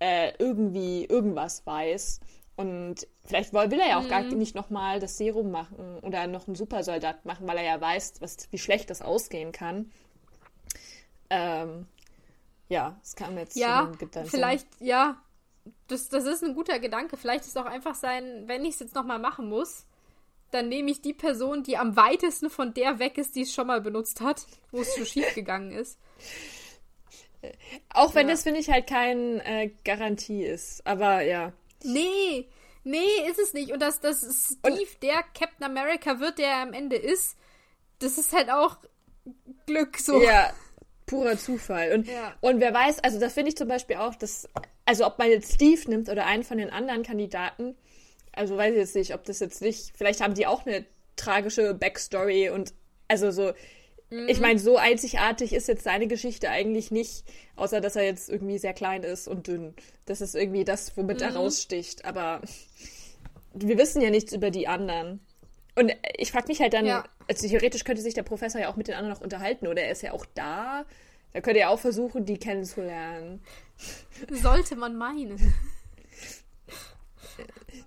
[0.00, 2.18] äh, irgendwie irgendwas weiß.
[2.56, 4.08] Und vielleicht will er ja auch mhm.
[4.08, 8.14] gar nicht nochmal das Serum machen oder noch einen Supersoldat machen, weil er ja weiß,
[8.18, 9.92] was, wie schlecht das ausgehen kann.
[11.30, 11.86] Ähm,
[12.68, 13.92] ja, das kam jetzt ja,
[14.26, 15.22] vielleicht, ja,
[15.88, 17.16] das, das ist ein guter Gedanke.
[17.16, 19.86] Vielleicht ist auch einfach sein, wenn ich es jetzt nochmal machen muss,
[20.50, 23.66] dann nehme ich die Person, die am weitesten von der weg ist, die es schon
[23.66, 25.98] mal benutzt hat, wo es so schief gegangen ist.
[27.92, 28.34] Auch wenn ja.
[28.34, 30.86] das, finde ich, halt kein äh, Garantie ist.
[30.86, 31.52] Aber ja.
[31.82, 32.48] Nee,
[32.84, 33.72] nee, ist es nicht.
[33.72, 34.20] Und dass, dass
[34.58, 37.36] Steve Und der Captain America wird, der er am Ende ist,
[37.98, 38.78] das ist halt auch
[39.66, 40.22] Glück so.
[40.22, 40.52] Ja,
[41.06, 41.92] purer Zufall.
[41.92, 42.34] Und, ja.
[42.40, 44.48] und wer weiß, also das finde ich zum Beispiel auch, dass,
[44.84, 47.74] also ob man jetzt Steve nimmt oder einen von den anderen Kandidaten,
[48.32, 50.84] also weiß ich jetzt nicht, ob das jetzt nicht, vielleicht haben die auch eine
[51.16, 52.74] tragische Backstory und
[53.08, 53.52] also so,
[54.10, 54.28] mhm.
[54.28, 57.24] ich meine, so einzigartig ist jetzt seine Geschichte eigentlich nicht,
[57.56, 59.74] außer dass er jetzt irgendwie sehr klein ist und dünn.
[60.06, 61.24] Das ist irgendwie das, womit mhm.
[61.24, 62.04] er raussticht.
[62.04, 62.40] Aber
[63.52, 65.20] wir wissen ja nichts über die anderen.
[65.76, 67.04] Und ich frage mich halt dann, ja.
[67.28, 69.90] also theoretisch könnte sich der Professor ja auch mit den anderen noch unterhalten, oder er
[69.90, 70.84] ist ja auch da.
[71.34, 73.42] Da könnte er auch versuchen, die kennenzulernen.
[74.30, 75.52] Sollte man meinen.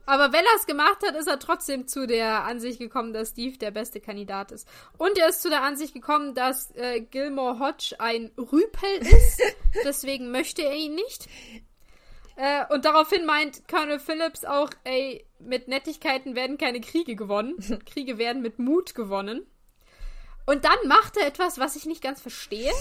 [0.05, 3.57] Aber wenn er es gemacht hat, ist er trotzdem zu der Ansicht gekommen, dass Steve
[3.57, 4.67] der beste Kandidat ist.
[4.97, 9.41] Und er ist zu der Ansicht gekommen, dass äh, Gilmore Hodge ein Rüpel ist.
[9.85, 11.27] Deswegen möchte er ihn nicht.
[12.35, 17.55] Äh, und daraufhin meint Colonel Phillips auch, ey, mit Nettigkeiten werden keine Kriege gewonnen.
[17.85, 19.45] Kriege werden mit Mut gewonnen.
[20.45, 22.73] Und dann macht er etwas, was ich nicht ganz verstehe.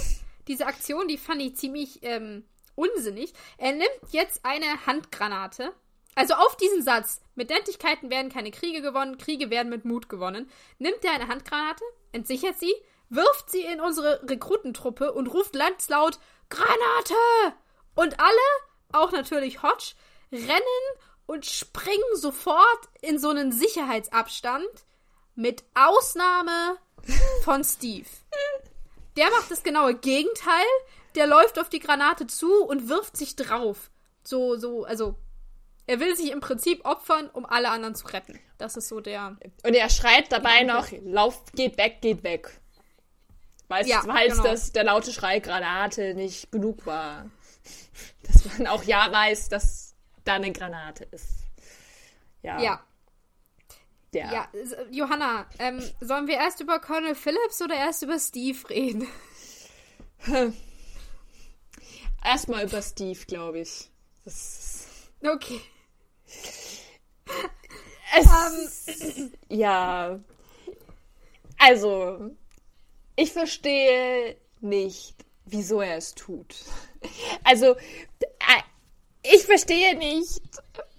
[0.48, 3.32] Diese Aktion, die fand ich ziemlich ähm, unsinnig.
[3.58, 5.72] Er nimmt jetzt eine Handgranate.
[6.14, 10.50] Also auf diesen Satz, mit Nettigkeiten werden keine Kriege gewonnen, Kriege werden mit Mut gewonnen,
[10.78, 12.74] nimmt er eine Handgranate, entsichert sie,
[13.10, 17.14] wirft sie in unsere Rekrutentruppe und ruft landslaut Granate!
[17.94, 18.38] Und alle
[18.92, 19.94] auch natürlich Hodge,
[20.32, 20.60] rennen
[21.26, 24.66] und springen sofort in so einen Sicherheitsabstand,
[25.34, 26.78] mit Ausnahme
[27.42, 28.08] von Steve.
[29.16, 30.64] Der macht das genaue Gegenteil.
[31.14, 33.90] Der läuft auf die Granate zu und wirft sich drauf.
[34.22, 35.16] So, so, also
[35.86, 38.38] er will sich im Prinzip opfern, um alle anderen zu retten.
[38.58, 39.36] Das ist so der.
[39.64, 42.60] Und er schreit dabei noch: Lauf, geht weg, geht weg.
[43.68, 44.42] Weil ja, genau.
[44.42, 47.26] dass der laute Schrei Granate nicht genug war
[48.22, 51.46] dass man auch ja weiß, dass da eine Granate ist.
[52.42, 52.60] Ja.
[52.60, 52.85] Ja.
[54.16, 54.48] Ja, ja
[54.90, 59.06] Johanna, ähm, sollen wir erst über Colonel Phillips oder erst über Steve reden?
[62.24, 63.90] Erstmal über Steve, glaube ich.
[64.24, 64.86] Das
[65.22, 65.60] Okay.
[68.16, 70.20] Es, ja.
[71.58, 72.30] Also,
[73.16, 76.54] ich verstehe nicht, wieso er es tut.
[77.44, 78.62] Also, äh,
[79.22, 80.40] ich verstehe nicht.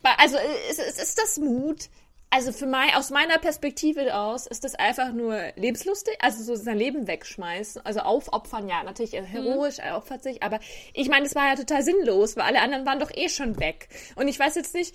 [0.03, 0.37] Also,
[0.69, 1.89] ist, ist das Mut?
[2.29, 6.77] Also für mein, aus meiner Perspektive aus ist das einfach nur lebenslustig, also so sein
[6.77, 10.59] Leben wegschmeißen, also aufopfern, ja, natürlich heroisch, er opfert sich, aber
[10.93, 13.87] ich meine, das war ja total sinnlos, weil alle anderen waren doch eh schon weg.
[14.17, 14.93] Und ich weiß jetzt nicht,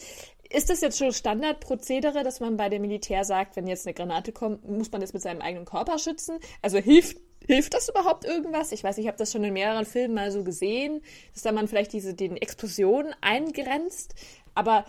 [0.50, 4.32] ist das jetzt schon Standardprozedere, dass man bei dem Militär sagt, wenn jetzt eine Granate
[4.32, 6.38] kommt, muss man das mit seinem eigenen Körper schützen?
[6.60, 7.16] Also hilft
[7.46, 8.70] Hilft das überhaupt irgendwas?
[8.70, 11.02] Ich weiß, ich habe das schon in mehreren Filmen mal so gesehen,
[11.34, 14.14] dass da man vielleicht diese den Explosionen eingrenzt,
[14.54, 14.84] aber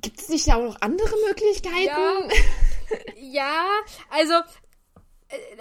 [0.00, 1.84] gibt es nicht auch noch andere Möglichkeiten?
[1.84, 2.28] Ja,
[3.16, 3.66] ja,
[4.10, 4.34] also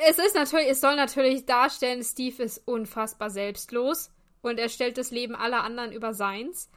[0.07, 5.11] es ist natürlich, es soll natürlich darstellen, Steve ist unfassbar selbstlos und er stellt das
[5.11, 6.69] Leben aller anderen über seins.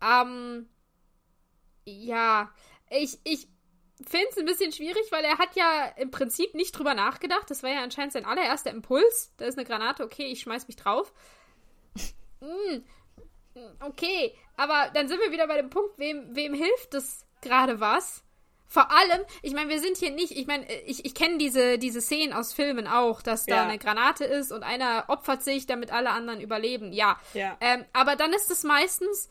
[0.00, 0.68] Ähm,
[1.84, 2.52] ja,
[2.90, 3.48] ich, ich
[4.04, 7.50] finde es ein bisschen schwierig, weil er hat ja im Prinzip nicht drüber nachgedacht.
[7.50, 9.32] Das war ja anscheinend sein allererster Impuls.
[9.38, 11.12] Da ist eine Granate, okay, ich schmeiß mich drauf.
[12.40, 12.78] Mm,
[13.80, 18.22] okay, aber dann sind wir wieder bei dem Punkt, wem, wem hilft das gerade was?
[18.68, 22.00] Vor allem, ich meine, wir sind hier nicht, ich meine, ich, ich kenne diese, diese
[22.00, 23.62] Szenen aus Filmen auch, dass da ja.
[23.62, 26.92] eine Granate ist und einer opfert sich, damit alle anderen überleben.
[26.92, 27.18] Ja.
[27.32, 27.56] ja.
[27.60, 29.30] Ähm, aber dann ist es meistens,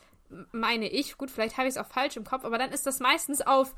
[0.51, 2.99] meine ich, gut, vielleicht habe ich es auch falsch im Kopf, aber dann ist das
[2.99, 3.75] meistens auf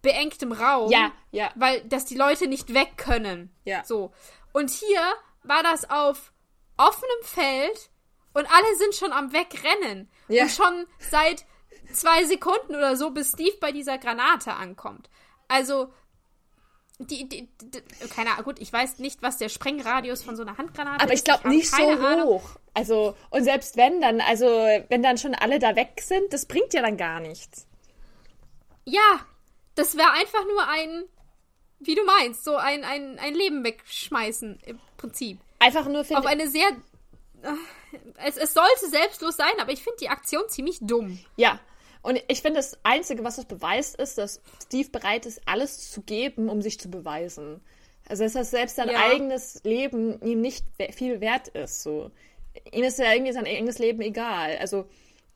[0.00, 0.90] beengtem Raum.
[0.90, 1.50] Ja, ja.
[1.54, 3.54] Weil, dass die Leute nicht weg können.
[3.64, 3.84] Ja.
[3.84, 4.12] So.
[4.52, 5.00] Und hier
[5.42, 6.32] war das auf
[6.76, 7.90] offenem Feld
[8.34, 10.10] und alle sind schon am Wegrennen.
[10.28, 10.44] Ja.
[10.44, 11.44] Und schon seit
[11.92, 15.08] zwei Sekunden oder so, bis Steve bei dieser Granate ankommt.
[15.48, 15.92] Also,
[16.98, 20.56] die, die, die, keine Ahnung, gut, ich weiß nicht, was der Sprengradius von so einer
[20.56, 21.28] Handgranate Aber ist.
[21.28, 22.24] Aber ich glaube nicht so Ahnung.
[22.24, 22.50] hoch.
[22.74, 26.74] Also, und selbst wenn dann, also, wenn dann schon alle da weg sind, das bringt
[26.74, 27.66] ja dann gar nichts.
[28.84, 29.20] Ja,
[29.74, 31.04] das wäre einfach nur ein,
[31.80, 35.38] wie du meinst, so ein, ein, ein Leben wegschmeißen im Prinzip.
[35.58, 36.18] Einfach nur für.
[36.18, 36.68] Auf eine sehr.
[38.26, 41.18] Es, es sollte selbstlos sein, aber ich finde die Aktion ziemlich dumm.
[41.36, 41.60] Ja.
[42.02, 46.02] Und ich finde, das Einzige, was das beweist, ist, dass Steve bereit ist, alles zu
[46.02, 47.62] geben, um sich zu beweisen.
[48.06, 49.10] Also, dass selbst sein ja.
[49.10, 51.82] eigenes Leben ihm nicht viel wert ist.
[51.82, 52.10] So.
[52.72, 54.58] Ihm ist ja irgendwie sein eigenes Leben egal.
[54.58, 54.86] Also,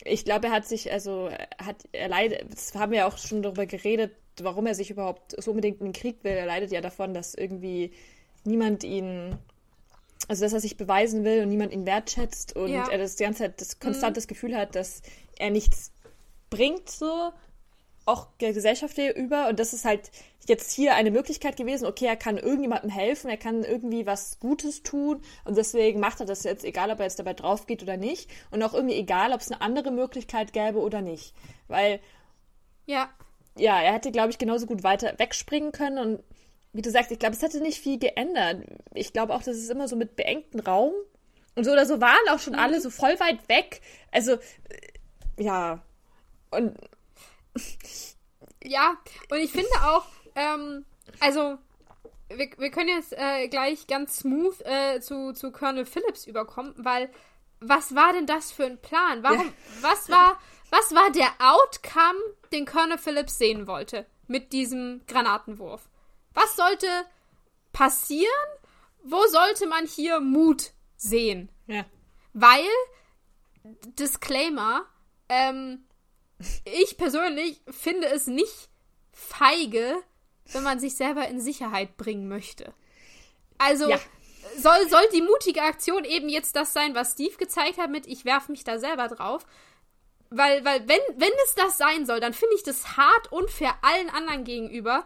[0.04, 3.64] ich glaube, er hat sich, also, hat, er leidet, das haben wir auch schon darüber
[3.64, 6.32] geredet, warum er sich überhaupt so unbedingt in den Krieg will.
[6.32, 7.92] Er leidet ja davon, dass irgendwie
[8.44, 9.36] niemand ihn,
[10.28, 12.88] also dass er sich beweisen will und niemand ihn wertschätzt und ja.
[12.88, 14.28] er das die ganze Zeit das konstantes mhm.
[14.28, 15.02] Gefühl hat, dass
[15.38, 15.92] er nichts
[16.50, 17.32] bringt, so
[18.04, 19.48] auch der Gesellschaft über.
[19.48, 20.10] Und das ist halt
[20.46, 24.82] jetzt hier eine Möglichkeit gewesen, okay, er kann irgendjemandem helfen, er kann irgendwie was Gutes
[24.82, 27.98] tun und deswegen macht er das jetzt, egal ob er jetzt dabei drauf geht oder
[27.98, 28.30] nicht.
[28.50, 31.34] Und auch irgendwie egal, ob es eine andere Möglichkeit gäbe oder nicht.
[31.66, 32.00] Weil.
[32.86, 33.10] Ja
[33.58, 36.22] ja, er hätte, glaube ich, genauso gut weiter wegspringen können und
[36.72, 38.64] wie du sagst, ich glaube, es hätte nicht viel geändert.
[38.94, 40.92] Ich glaube auch, dass es immer so mit beengtem Raum
[41.54, 42.60] und so oder so waren auch schon mhm.
[42.60, 43.80] alle so voll weit weg.
[44.12, 44.38] Also, äh,
[45.42, 45.82] ja.
[46.50, 46.76] Und.
[48.62, 48.96] Ja,
[49.30, 50.84] und ich finde auch, ähm,
[51.20, 51.58] also,
[52.28, 57.10] wir, wir können jetzt äh, gleich ganz smooth äh, zu, zu Colonel Phillips überkommen, weil
[57.60, 59.22] was war denn das für ein Plan?
[59.22, 59.52] Warum, ja.
[59.80, 60.38] was war,
[60.70, 62.18] was war der Outcome,
[62.52, 65.88] den Colonel Phillips sehen wollte mit diesem Granatenwurf?
[66.38, 66.86] Was sollte
[67.72, 68.48] passieren?
[69.02, 71.50] Wo sollte man hier Mut sehen?
[71.66, 71.84] Ja.
[72.32, 72.68] Weil,
[73.98, 74.86] Disclaimer,
[75.28, 75.84] ähm,
[76.64, 78.68] ich persönlich finde es nicht
[79.12, 79.96] feige,
[80.52, 82.72] wenn man sich selber in Sicherheit bringen möchte.
[83.58, 83.98] Also, ja.
[84.58, 88.24] soll, soll die mutige Aktion eben jetzt das sein, was Steve gezeigt hat mit, ich
[88.24, 89.44] werfe mich da selber drauf?
[90.30, 94.10] Weil, weil, wenn, wenn es das sein soll, dann finde ich das hart unfair allen
[94.10, 95.04] anderen gegenüber,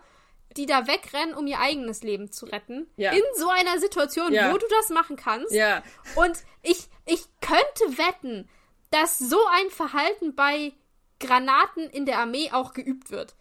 [0.56, 2.88] die da wegrennen, um ihr eigenes Leben zu retten.
[2.96, 3.12] Ja.
[3.12, 4.52] In so einer Situation, ja.
[4.52, 5.52] wo du das machen kannst.
[5.52, 5.82] Ja.
[6.16, 8.48] Und ich, ich könnte wetten,
[8.90, 10.72] dass so ein Verhalten bei
[11.18, 13.34] Granaten in der Armee auch geübt wird.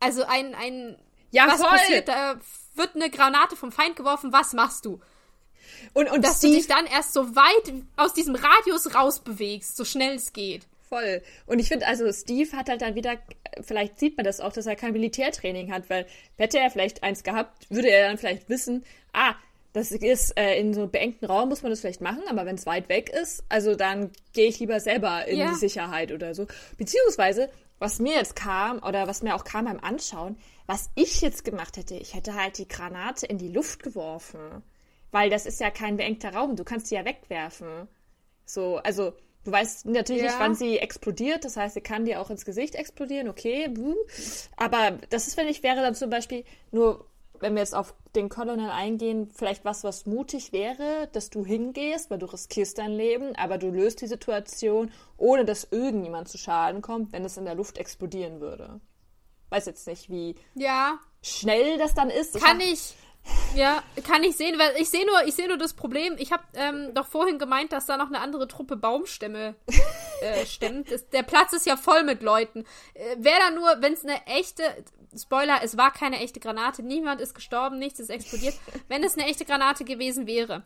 [0.00, 0.96] Also ein, ein
[1.30, 1.70] ja, was voll.
[1.70, 2.08] passiert?
[2.08, 2.38] Da
[2.74, 5.00] wird eine Granate vom Feind geworfen, was machst du?
[5.92, 9.84] Und, und dass Steve, du dich dann erst so weit aus diesem Radius rausbewegst, so
[9.84, 10.66] schnell es geht.
[10.88, 11.22] Voll.
[11.46, 13.18] Und ich finde, also Steve hat halt dann wieder,
[13.60, 17.22] vielleicht sieht man das auch, dass er kein Militärtraining hat, weil hätte er vielleicht eins
[17.22, 19.34] gehabt, würde er dann vielleicht wissen, ah,
[19.74, 22.56] das ist äh, in so einem beengten Raum muss man das vielleicht machen, aber wenn
[22.56, 25.50] es weit weg ist, also dann gehe ich lieber selber in ja.
[25.50, 26.46] die Sicherheit oder so.
[26.78, 31.44] Beziehungsweise, was mir jetzt kam, oder was mir auch kam beim Anschauen, was ich jetzt
[31.44, 34.62] gemacht hätte, ich hätte halt die Granate in die Luft geworfen.
[35.10, 36.56] weil das ist ja kein beengter Raum.
[36.56, 37.88] Du kannst sie ja wegwerfen.
[38.44, 39.14] So, also
[39.48, 40.28] du weißt natürlich Ja.
[40.30, 41.44] nicht, wann sie explodiert.
[41.44, 43.28] Das heißt, sie kann dir auch ins Gesicht explodieren.
[43.28, 43.96] Okay, buh.
[44.56, 47.06] aber das ist, finde ich, wäre dann zum Beispiel nur,
[47.40, 52.10] wenn wir jetzt auf den Colonel eingehen, vielleicht was, was mutig wäre, dass du hingehst,
[52.10, 56.82] weil du riskierst dein Leben, aber du löst die Situation, ohne dass irgendjemand zu Schaden
[56.82, 58.80] kommt, wenn es in der Luft explodieren würde.
[59.50, 62.34] Weiß jetzt nicht, wie Ja, schnell das dann ist.
[62.40, 62.94] kann hab- ich.
[63.54, 66.14] Ja, kann ich sehen, weil ich sehe nur, ich sehe nur das Problem.
[66.18, 69.56] Ich habe ähm, doch vorhin gemeint, dass da noch eine andere Truppe Baumstämme
[70.20, 70.92] äh, stemmt.
[70.92, 72.64] Das, der Platz ist ja voll mit Leuten.
[72.94, 74.62] Äh, Wäre da nur, wenn es eine echte
[75.16, 78.54] Spoiler, es war keine echte Granate, niemand ist gestorben, nichts ist explodiert.
[78.88, 80.64] Wenn es eine echte Granate gewesen wäre.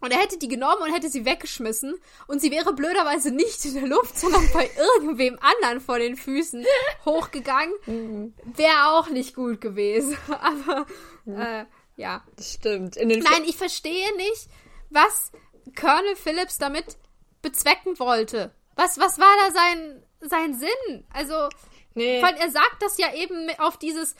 [0.00, 1.94] Und er hätte die genommen und hätte sie weggeschmissen.
[2.26, 6.64] Und sie wäre blöderweise nicht in der Luft, sondern bei irgendwem anderen vor den Füßen
[7.04, 8.34] hochgegangen.
[8.56, 10.16] Wäre auch nicht gut gewesen.
[10.28, 10.86] Aber,
[11.26, 11.66] äh,
[12.00, 12.24] ja.
[12.36, 12.96] Das stimmt.
[12.96, 14.48] Nein, ich verstehe nicht,
[14.90, 15.30] was
[15.78, 16.96] Colonel Phillips damit
[17.42, 18.52] bezwecken wollte.
[18.74, 21.06] Was, was war da sein, sein Sinn?
[21.12, 21.48] Also,
[21.94, 22.22] nee.
[22.22, 24.14] weil er sagt das ja eben auf dieses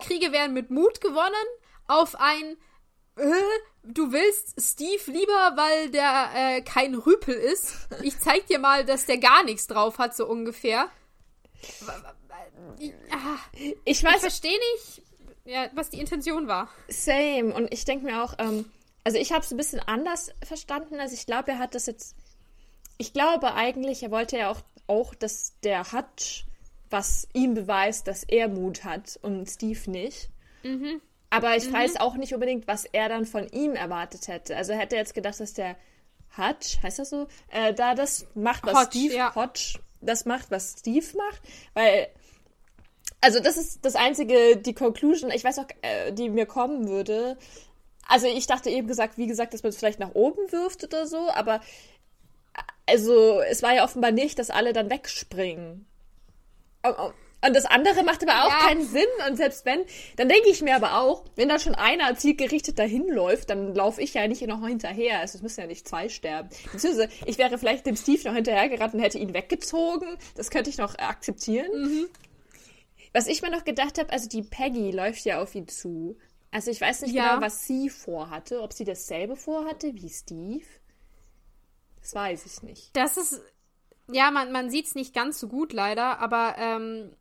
[0.00, 1.46] Kriege werden mit Mut gewonnen,
[1.86, 2.56] auf ein
[3.16, 3.32] äh,
[3.82, 7.88] du willst Steve lieber, weil der äh, kein Rüpel ist.
[8.02, 10.90] Ich zeig dir mal, dass der gar nichts drauf hat, so ungefähr.
[12.78, 15.02] Ich, ah, ich ich verstehe nicht,
[15.46, 16.68] ja, was die Intention war.
[16.88, 17.54] Same.
[17.54, 18.66] Und ich denke mir auch, ähm,
[19.04, 21.00] also ich habe es ein bisschen anders verstanden.
[21.00, 22.16] Also ich glaube, er hat das jetzt.
[22.98, 26.46] Ich glaube eigentlich, er wollte ja auch, auch, dass der Hutch
[26.90, 30.30] was ihm beweist, dass er Mut hat und Steve nicht.
[31.30, 34.56] Aber ich weiß auch nicht unbedingt, was er dann von ihm erwartet hätte.
[34.56, 35.76] Also er hätte jetzt gedacht, dass der
[36.36, 39.34] Hutch, heißt das so, äh, da das macht, was Hodge, Steve ja.
[39.34, 41.42] Hodge das macht, was Steve macht,
[41.74, 42.08] weil
[43.20, 47.36] also das ist das einzige, die Conclusion, ich weiß auch, äh, die mir kommen würde.
[48.08, 51.06] Also ich dachte eben gesagt, wie gesagt, dass man es vielleicht nach oben wirft oder
[51.06, 51.60] so, aber äh,
[52.92, 55.86] also es war ja offenbar nicht, dass alle dann wegspringen.
[56.84, 57.14] Und-
[57.54, 58.66] das andere macht aber auch Ja.
[58.68, 59.06] keinen Sinn.
[59.28, 59.80] Und selbst wenn,
[60.16, 64.00] dann denke ich mir aber auch, wenn da schon einer zielgerichtet dahin läuft, dann laufe
[64.02, 65.20] ich ja nicht noch hinterher.
[65.20, 66.48] Also es müssen ja nicht zwei sterben.
[66.72, 70.08] Beziehungsweise ich wäre vielleicht dem Steve noch hinterhergerannt und hätte ihn weggezogen.
[70.34, 72.08] Das könnte ich noch akzeptieren.
[73.16, 76.18] Was ich mir noch gedacht habe, also die Peggy läuft ja auf ihn zu.
[76.50, 77.30] Also ich weiß nicht Ja.
[77.30, 78.60] genau, was sie vorhatte.
[78.60, 80.66] Ob sie dasselbe vorhatte wie Steve.
[82.02, 82.94] Das weiß ich nicht.
[82.94, 83.40] Das ist,
[84.12, 87.16] ja, man, man sieht es nicht ganz so gut leider, aber ähm,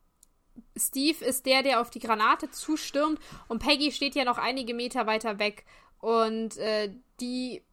[0.75, 5.07] Steve ist der, der auf die Granate zustürmt und Peggy steht ja noch einige Meter
[5.07, 5.63] weiter weg.
[6.05, 7.63] Und äh, die,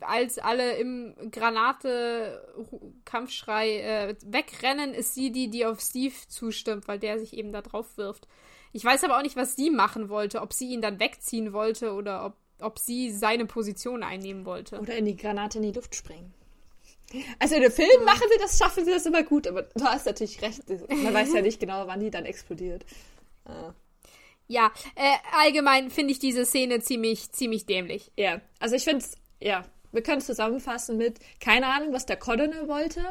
[0.00, 7.18] als alle im Granate-Kampfschrei äh, wegrennen, ist sie die, die auf Steve zustimmt, weil der
[7.18, 8.28] sich eben da drauf wirft.
[8.72, 11.92] Ich weiß aber auch nicht, was sie machen wollte, ob sie ihn dann wegziehen wollte
[11.92, 14.80] oder ob, ob sie seine Position einnehmen wollte.
[14.80, 16.32] Oder in die Granate in die Luft springen.
[17.38, 20.06] Also in den Filmen machen sie das, schaffen sie das immer gut, aber du hast
[20.06, 20.62] natürlich recht.
[20.88, 22.86] Man weiß ja nicht genau, wann die dann explodiert.
[23.44, 23.74] Ah.
[24.48, 28.12] Ja, äh, allgemein finde ich diese Szene ziemlich, ziemlich dämlich.
[28.16, 32.16] Ja, also ich finde es, ja, wir können es zusammenfassen mit keine Ahnung, was der
[32.16, 33.02] Colonel wollte.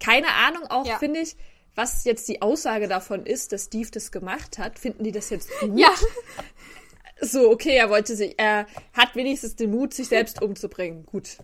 [0.00, 0.98] Keine Ahnung auch, Ja.
[0.98, 1.36] finde ich,
[1.74, 4.78] was jetzt die Aussage davon ist, dass Steve das gemacht hat.
[4.78, 5.78] Finden die das jetzt gut?
[5.78, 5.90] Ja,
[7.20, 11.06] So, okay, er wollte sich, er hat wenigstens den Mut, sich selbst umzubringen.
[11.06, 11.38] Gut.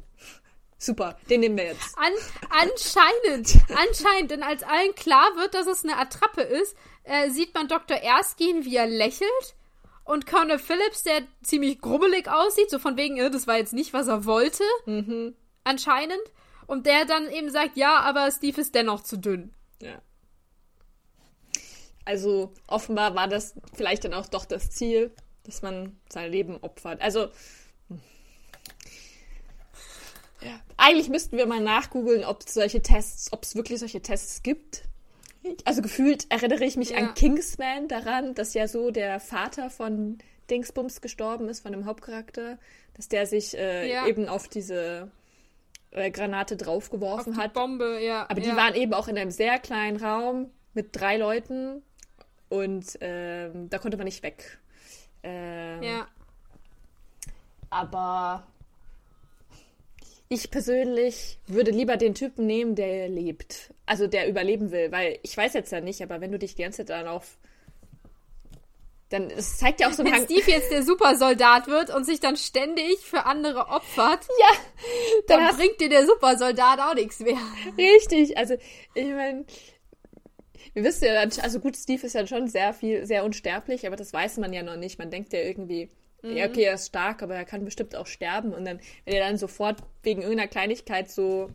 [0.76, 1.96] Super, den nehmen wir jetzt.
[1.96, 2.12] an,
[2.50, 7.68] anscheinend, anscheinend, denn als allen klar wird, dass es eine Attrappe ist, äh, sieht man
[7.68, 7.96] Dr.
[7.96, 9.56] Erskine, wie er lächelt.
[10.04, 13.92] Und Colonel Phillips, der ziemlich grubbelig aussieht, so von wegen, äh, das war jetzt nicht,
[13.92, 14.64] was er wollte.
[15.64, 16.22] Anscheinend.
[16.66, 19.52] Und der dann eben sagt, ja, aber Steve ist dennoch zu dünn.
[19.80, 20.00] Ja.
[22.04, 27.00] Also offenbar war das vielleicht dann auch doch das Ziel, dass man sein Leben opfert.
[27.00, 27.28] Also
[30.40, 30.58] ja.
[30.76, 34.82] eigentlich müssten wir mal nachgoogeln, ob es solche Tests, ob es wirklich solche Tests gibt.
[35.64, 36.98] Also gefühlt erinnere ich mich Ja.
[36.98, 40.18] an Kingsman daran, dass ja so der Vater von
[40.50, 42.58] Dingsbums gestorben ist, von dem Hauptcharakter,
[42.94, 44.06] dass der sich äh, Ja.
[44.06, 45.10] eben auf diese
[45.90, 47.52] äh, Granate draufgeworfen Auf die hat.
[47.54, 48.26] Bombe, ja.
[48.28, 48.56] Aber die ja.
[48.56, 51.82] waren eben auch in einem sehr kleinen Raum mit drei Leuten
[52.48, 54.58] und ähm, da konnte man nicht weg.
[55.22, 56.06] Ähm, Ja.
[57.70, 58.46] Aber
[60.32, 63.72] ich persönlich würde lieber den Typen nehmen, der lebt.
[63.86, 66.62] Also der überleben will, weil ich weiß jetzt ja nicht, aber wenn du dich die
[66.62, 67.36] ganze Zeit dann auf.
[69.10, 70.24] Dann es zeigt ja auch so einen Wenn.
[70.24, 74.56] Steve jetzt der Supersoldat wird und sich dann ständig für andere opfert, Ja,
[75.26, 77.36] dann dann bringt dir der Supersoldat auch nichts mehr.
[77.76, 78.54] Richtig, also
[78.94, 79.44] ich meine,
[80.72, 83.96] wir wissen ja, dann- also gut, Steve ist ja schon sehr viel, sehr unsterblich, aber
[83.96, 84.98] das weiß man ja noch nicht.
[84.98, 85.90] Man denkt ja irgendwie,
[86.22, 86.36] mhm.
[86.36, 88.52] ja, okay, er ist stark, aber er kann bestimmt auch sterben.
[88.52, 91.50] Und dann, wenn er dann sofort wegen irgendeiner Kleinigkeit so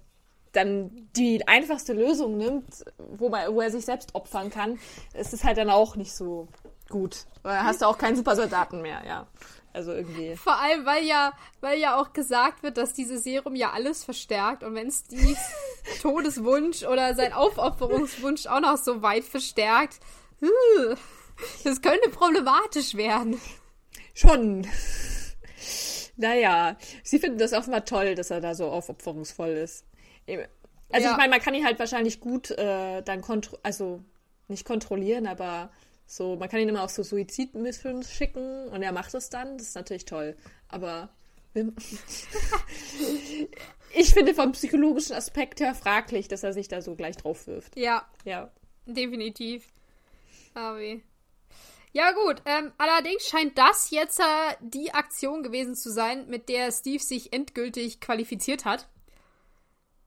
[0.53, 4.79] dann die einfachste Lösung nimmt, wo, man, wo er sich selbst opfern kann,
[5.13, 6.47] ist es halt dann auch nicht so
[6.89, 7.25] gut.
[7.43, 9.27] Weil hast du auch keinen Supersoldaten mehr, ja.
[9.73, 10.35] Also irgendwie.
[10.35, 14.63] Vor allem, weil ja, weil ja auch gesagt wird, dass dieses Serum ja alles verstärkt
[14.63, 15.37] und wenn Steves
[16.01, 19.99] Todeswunsch oder sein Aufopferungswunsch auch noch so weit verstärkt,
[21.63, 23.39] das könnte problematisch werden.
[24.17, 24.67] Schon.
[26.15, 29.85] Naja, sie finden das offenbar toll, dass er da so aufopferungsvoll ist.
[30.89, 31.11] Also ja.
[31.11, 34.03] ich meine, man kann ihn halt wahrscheinlich gut äh, dann kontro also
[34.47, 35.69] nicht kontrollieren, aber
[36.07, 39.59] so, man kann ihn immer auf so Suizidmissionen schicken und er macht es dann.
[39.59, 40.35] Das ist natürlich toll.
[40.67, 41.09] Aber
[43.93, 47.77] ich finde vom psychologischen Aspekt her fraglich, dass er sich da so gleich drauf wirft.
[47.77, 48.07] Ja.
[48.25, 48.49] Ja.
[48.87, 49.67] Definitiv.
[50.55, 50.79] Aber
[51.93, 52.41] ja, gut.
[52.45, 57.33] Ähm, allerdings scheint das jetzt äh, die Aktion gewesen zu sein, mit der Steve sich
[57.33, 58.87] endgültig qualifiziert hat.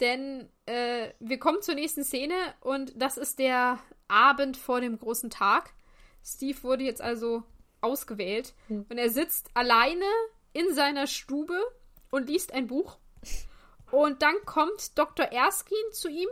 [0.00, 5.30] Denn äh, wir kommen zur nächsten Szene und das ist der Abend vor dem großen
[5.30, 5.74] Tag.
[6.24, 7.42] Steve wurde jetzt also
[7.80, 8.86] ausgewählt hm.
[8.88, 10.04] und er sitzt alleine
[10.52, 11.58] in seiner Stube
[12.10, 12.98] und liest ein Buch.
[13.90, 15.26] Und dann kommt Dr.
[15.26, 16.28] Erskine zu ihm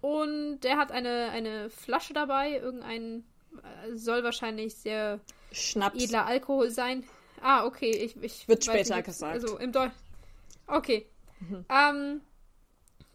[0.00, 3.22] und er hat eine, eine Flasche dabei, irgendein äh,
[3.94, 5.20] soll wahrscheinlich sehr
[5.52, 6.02] Schnaps.
[6.02, 7.04] edler Alkohol sein.
[7.40, 9.32] Ah, okay, ich, ich wird später nicht, gesagt.
[9.32, 9.92] Also im Deutsch.
[10.66, 11.06] Okay.
[11.40, 11.64] Mhm.
[11.68, 12.20] Ähm,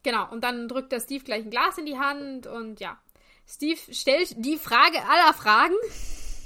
[0.03, 2.99] genau, und dann drückt der Steve gleich ein Glas in die Hand und ja.
[3.47, 5.73] Steve stellt die Frage aller Fragen.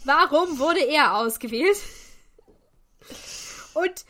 [0.06, 1.78] Warum wurde er ausgewählt?
[3.74, 4.06] Und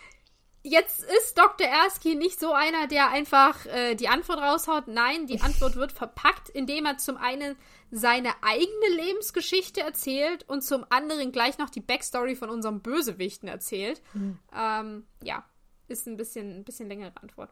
[0.64, 1.68] jetzt ist Dr.
[1.68, 4.88] Erskine nicht so einer, der einfach äh, die Antwort raushaut.
[4.88, 7.56] Nein, die Antwort wird verpackt, indem er zum einen
[7.92, 14.02] seine eigene Lebensgeschichte erzählt und zum anderen gleich noch die Backstory von unserem Bösewichten erzählt.
[14.14, 14.40] Mhm.
[14.56, 15.46] Ähm, ja,
[15.88, 17.52] ist ein bisschen, ein bisschen längere Antwort.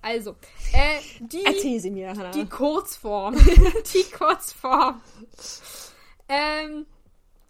[0.00, 0.36] Also,
[0.72, 2.30] äh, die, Erzähl sie mir, Hannah.
[2.30, 3.34] die Kurzform.
[3.94, 5.00] die Kurzform.
[6.28, 6.86] Ähm,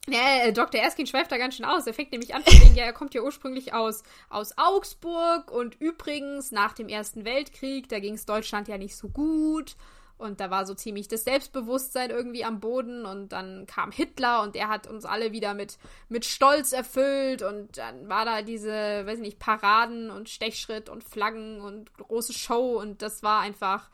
[0.08, 0.80] ja, Dr.
[0.80, 1.86] Erskine schweift da ganz schön aus.
[1.86, 5.80] Er fängt nämlich an von wegen, ja, er kommt ja ursprünglich aus, aus Augsburg und
[5.80, 9.76] übrigens nach dem Ersten Weltkrieg, da ging es Deutschland ja nicht so gut
[10.16, 14.56] und da war so ziemlich das Selbstbewusstsein irgendwie am Boden und dann kam Hitler und
[14.56, 18.70] er hat uns alle wieder mit, mit Stolz erfüllt und dann war da diese,
[19.06, 23.90] weiß ich nicht, Paraden und Stechschritt und Flaggen und große Show und das war einfach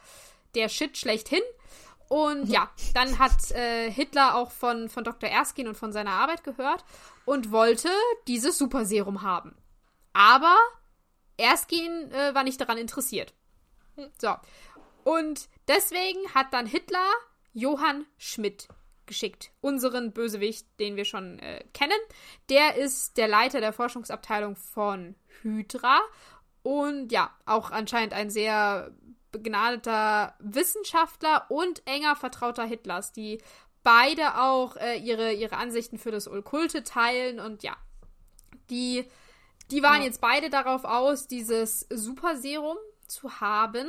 [0.54, 1.42] der Shit schlechthin.
[2.10, 5.30] Und ja, dann hat äh, Hitler auch von, von Dr.
[5.30, 6.84] Erskine und von seiner Arbeit gehört
[7.24, 7.88] und wollte
[8.26, 9.54] dieses Superserum haben.
[10.12, 10.56] Aber
[11.36, 13.32] Erskine äh, war nicht daran interessiert.
[14.18, 14.34] So.
[15.04, 17.08] Und deswegen hat dann Hitler
[17.52, 18.66] Johann Schmidt
[19.06, 19.52] geschickt.
[19.60, 21.92] Unseren Bösewicht, den wir schon äh, kennen.
[22.48, 26.00] Der ist der Leiter der Forschungsabteilung von Hydra.
[26.64, 28.90] Und ja, auch anscheinend ein sehr
[29.32, 33.40] begnadeter Wissenschaftler und enger Vertrauter Hitlers, die
[33.82, 37.40] beide auch äh, ihre, ihre Ansichten für das Okkulte teilen.
[37.40, 37.76] Und ja,
[38.68, 39.04] die,
[39.70, 40.06] die waren ja.
[40.06, 43.88] jetzt beide darauf aus, dieses Superserum zu haben.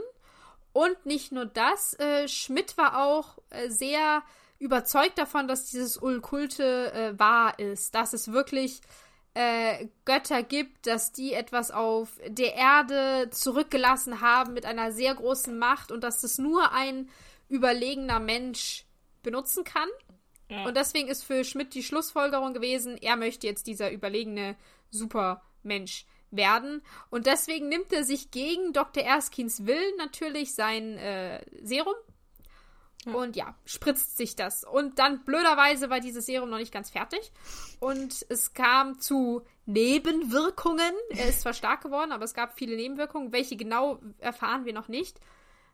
[0.74, 4.24] Und nicht nur das, äh, Schmidt war auch äh, sehr
[4.58, 8.82] überzeugt davon, dass dieses Ulkulte äh, wahr ist, dass es wirklich
[9.34, 15.58] äh, Götter gibt, dass die etwas auf der Erde zurückgelassen haben mit einer sehr großen
[15.58, 17.10] Macht und dass das nur ein
[17.48, 18.86] überlegener Mensch
[19.24, 19.88] benutzen kann.
[20.50, 20.66] Ja.
[20.66, 24.58] Und deswegen ist für Schmidt die Schlussfolgerung gewesen, er möchte jetzt dieser überlegene
[24.90, 26.82] Supermensch werden.
[27.10, 29.04] Und deswegen nimmt er sich gegen Dr.
[29.04, 31.96] Erskins Willen natürlich sein äh, Serum.
[33.06, 33.14] Ja.
[33.14, 34.64] Und ja, spritzt sich das.
[34.64, 37.32] Und dann blöderweise war dieses Serum noch nicht ganz fertig.
[37.80, 40.94] Und es kam zu Nebenwirkungen.
[41.10, 43.32] Er ist zwar stark geworden, aber es gab viele Nebenwirkungen.
[43.32, 45.20] Welche genau erfahren wir noch nicht.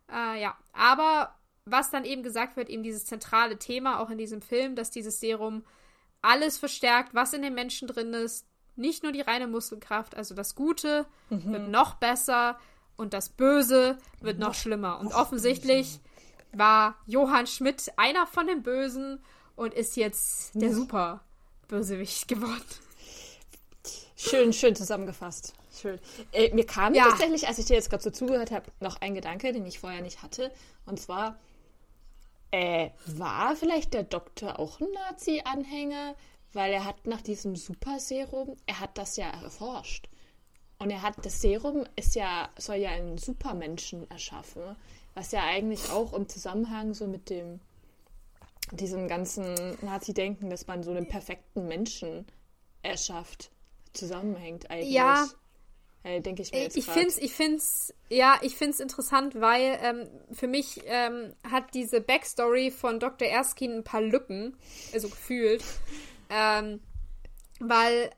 [0.10, 1.36] Äh, ja, aber
[1.66, 5.20] was dann eben gesagt wird, eben dieses zentrale Thema auch in diesem Film, dass dieses
[5.20, 5.66] Serum
[6.22, 10.56] alles verstärkt, was in den Menschen drin ist, nicht nur die reine Muskelkraft, also das
[10.56, 11.52] Gute mhm.
[11.52, 12.58] wird noch besser
[12.96, 15.00] und das Böse wird noch, noch schlimmer.
[15.00, 16.00] Und offensichtlich.
[16.58, 19.23] War Johann Schmidt einer von den Bösen
[19.55, 21.21] und ist jetzt der super
[21.67, 22.63] Bösewicht geworden.
[24.15, 25.53] Schön, schön zusammengefasst.
[25.79, 25.99] Schön.
[26.31, 27.10] Äh, mir kam ja.
[27.10, 30.01] tatsächlich, als ich dir jetzt gerade so zugehört habe, noch ein Gedanke, den ich vorher
[30.01, 30.51] nicht hatte.
[30.85, 31.37] Und zwar,
[32.49, 36.15] äh, war vielleicht der Doktor auch ein Nazi-Anhänger?
[36.53, 40.10] weil er hat nach diesem Super-Serum, er hat das ja erforscht.
[40.79, 44.75] Und er hat, das Serum ist ja, soll ja einen Supermenschen erschaffen,
[45.18, 47.60] was ja eigentlich auch im Zusammenhang so mit dem,
[48.72, 52.28] diesem ganzen Nazi-Denken, dass man so einen perfekten Menschen
[52.84, 53.50] erschafft.
[53.94, 54.94] zusammenhängt eigentlich.
[54.94, 55.28] Ja.
[56.04, 59.80] Äh, Denke ich mir jetzt Ich finde es, ich find's, ja, ich find's interessant, weil
[59.82, 63.28] ähm, für mich ähm, hat diese Backstory von Dr.
[63.28, 64.56] Erskine ein paar Lücken,
[64.94, 65.63] also gefühlt.
[66.30, 66.80] ähm,
[67.60, 68.12] weil,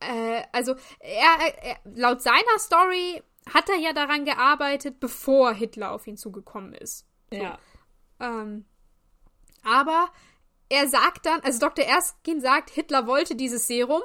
[0.00, 6.06] äh, also, er, er, laut seiner Story hat er ja daran gearbeitet, bevor Hitler auf
[6.06, 7.06] ihn zugekommen ist.
[7.32, 7.58] Ja.
[8.18, 8.64] Ähm,
[9.64, 10.10] aber
[10.68, 11.84] er sagt dann, also Dr.
[11.84, 14.02] Erskine sagt, Hitler wollte dieses Serum,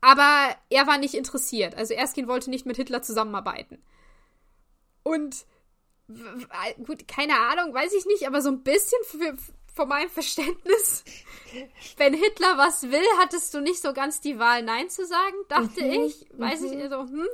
[0.00, 1.74] aber er war nicht interessiert.
[1.74, 3.82] Also Erskine wollte nicht mit Hitler zusammenarbeiten.
[5.02, 5.46] Und
[6.84, 9.36] gut, keine Ahnung, weiß ich nicht, aber so ein bisschen für,
[9.74, 11.04] von meinem Verständnis,
[11.96, 15.80] wenn Hitler was will, hattest du nicht so ganz die Wahl, Nein zu sagen, dachte
[15.80, 16.26] ich.
[16.32, 17.28] Weiß ich, also, hm.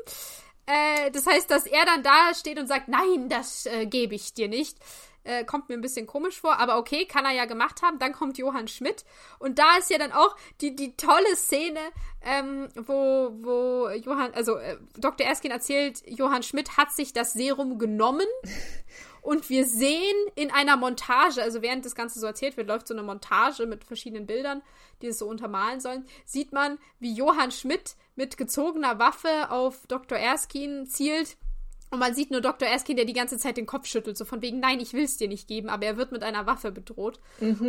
[0.67, 4.35] Äh, das heißt, dass er dann da steht und sagt, nein, das äh, gebe ich
[4.35, 4.79] dir nicht.
[5.27, 7.99] Äh, kommt mir ein bisschen komisch vor, aber okay, kann er ja gemacht haben.
[7.99, 9.05] Dann kommt Johann Schmidt
[9.41, 11.81] und da ist ja dann auch die, die tolle Szene,
[12.23, 15.27] ähm, wo, wo Johann, also äh, Dr.
[15.27, 18.27] Erskine erzählt, Johann Schmidt hat sich das Serum genommen
[19.21, 22.95] und wir sehen in einer Montage, also während das Ganze so erzählt wird, läuft so
[22.95, 24.63] eine Montage mit verschiedenen Bildern,
[25.03, 30.19] die es so untermalen sollen, sieht man, wie Johann Schmidt mit gezogener Waffe auf Dr.
[30.19, 31.37] Erskine zielt.
[31.91, 32.67] Und man sieht nur Dr.
[32.67, 35.19] Erskine, der die ganze Zeit den Kopf schüttelt, so von wegen, nein, ich will es
[35.19, 37.21] dir nicht geben, aber er wird mit einer Waffe bedroht.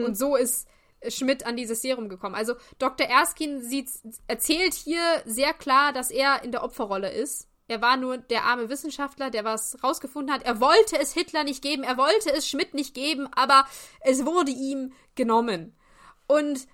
[0.05, 0.67] Und so ist
[1.07, 2.33] Schmidt an dieses Serum gekommen.
[2.33, 3.07] Also Dr.
[3.07, 3.89] Erskine sieht,
[4.27, 7.47] erzählt hier sehr klar, dass er in der Opferrolle ist.
[7.67, 10.43] Er war nur der arme Wissenschaftler, der was rausgefunden hat.
[10.43, 13.65] Er wollte es Hitler nicht geben, er wollte es Schmidt nicht geben, aber
[14.01, 15.75] es wurde ihm genommen.
[16.27, 16.67] Und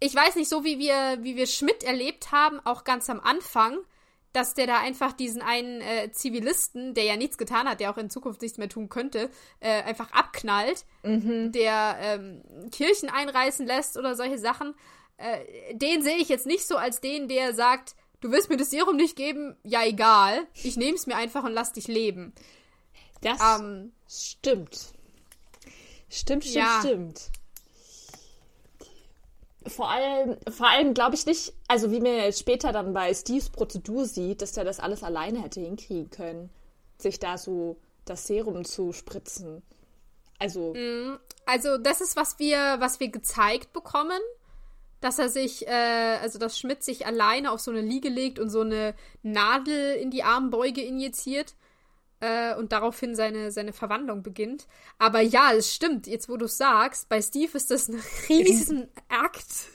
[0.00, 3.78] ich weiß nicht, so wie wir, wie wir Schmidt erlebt haben, auch ganz am Anfang,
[4.32, 7.96] dass der da einfach diesen einen äh, Zivilisten, der ja nichts getan hat, der auch
[7.96, 9.30] in Zukunft nichts mehr tun könnte,
[9.60, 14.74] äh, einfach abknallt, der ähm, Kirchen einreißen lässt oder solche Sachen.
[15.16, 18.68] Äh, den sehe ich jetzt nicht so als den, der sagt, du willst mir das
[18.70, 22.34] Serum nicht geben, ja egal, ich nehme es mir einfach und lass dich leben.
[23.22, 24.92] Das Ähm, stimmt.
[26.10, 26.80] Stimmt, stimmt, Ja.
[26.80, 27.30] stimmt.
[29.68, 34.04] Vor allem, vor allem glaube ich nicht, also wie man später dann bei Steves Prozedur
[34.04, 36.50] sieht, dass der das alles alleine hätte hinkriegen können,
[36.98, 39.62] sich da so das Serum zu spritzen.
[40.38, 40.74] Also,
[41.46, 44.20] Also, das ist, was wir, was wir gezeigt bekommen.
[45.00, 48.48] Dass er sich, äh, also dass Schmidt sich alleine auf so eine Liege legt und
[48.48, 51.54] so eine Nadel in die Armbeuge injiziert
[52.20, 54.66] äh, und daraufhin seine, seine Verwandlung beginnt.
[54.98, 59.68] Aber ja, es stimmt, jetzt wo du sagst, bei Steve ist das ein riesen Akt.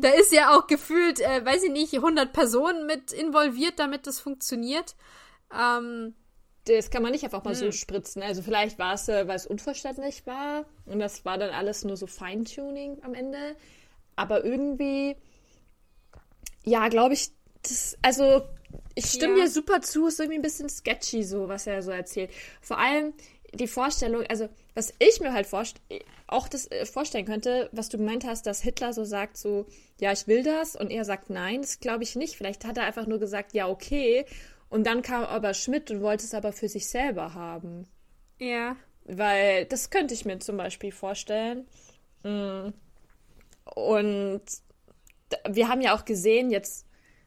[0.00, 4.18] Da ist ja auch gefühlt, äh, weiß ich nicht, 100 Personen mit involviert, damit das
[4.18, 4.96] funktioniert.
[5.56, 6.14] Ähm,
[6.64, 7.60] das kann man nicht einfach mal Hm.
[7.60, 8.22] so spritzen.
[8.22, 11.96] Also vielleicht war es, äh, weil es unverständlich war und das war dann alles nur
[11.96, 13.56] so Feintuning am Ende.
[14.16, 15.16] Aber irgendwie,
[16.64, 17.30] ja, glaube ich,
[17.62, 18.42] das, also
[18.94, 19.44] ich stimme Ja.
[19.44, 22.30] dir super zu, ist irgendwie ein bisschen sketchy so, was er so erzählt.
[22.60, 23.12] Vor allem
[23.54, 25.80] die Vorstellung, also was ich mir halt vorst
[26.26, 29.66] auch das äh, vorstellen könnte, was du gemeint hast, dass Hitler so sagt, so,
[30.00, 32.36] ja, ich will das und er sagt nein, das glaube ich nicht.
[32.36, 34.26] Vielleicht hat er einfach nur gesagt, ja, okay.
[34.68, 37.86] Und dann kam aber Schmidt und wollte es aber für sich selber haben.
[38.38, 38.76] ja.
[39.08, 41.68] Weil das könnte ich mir zum Beispiel vorstellen.
[42.24, 42.70] Mm.
[43.76, 44.42] Und
[45.48, 46.86] wir haben ja auch gesehen, jetzt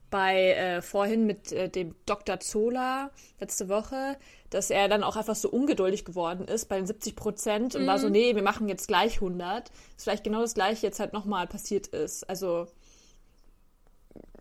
[0.10, 2.40] bei äh, vorhin mit äh, dem Dr.
[2.40, 4.18] Zola letzte Woche,
[4.50, 8.00] dass er dann auch einfach so ungeduldig geworden ist bei den 70 Prozent und war
[8.00, 9.70] so, nee, wir machen jetzt gleich 100.
[9.96, 12.28] Dass vielleicht genau das gleiche jetzt halt nochmal passiert ist.
[12.30, 12.68] Also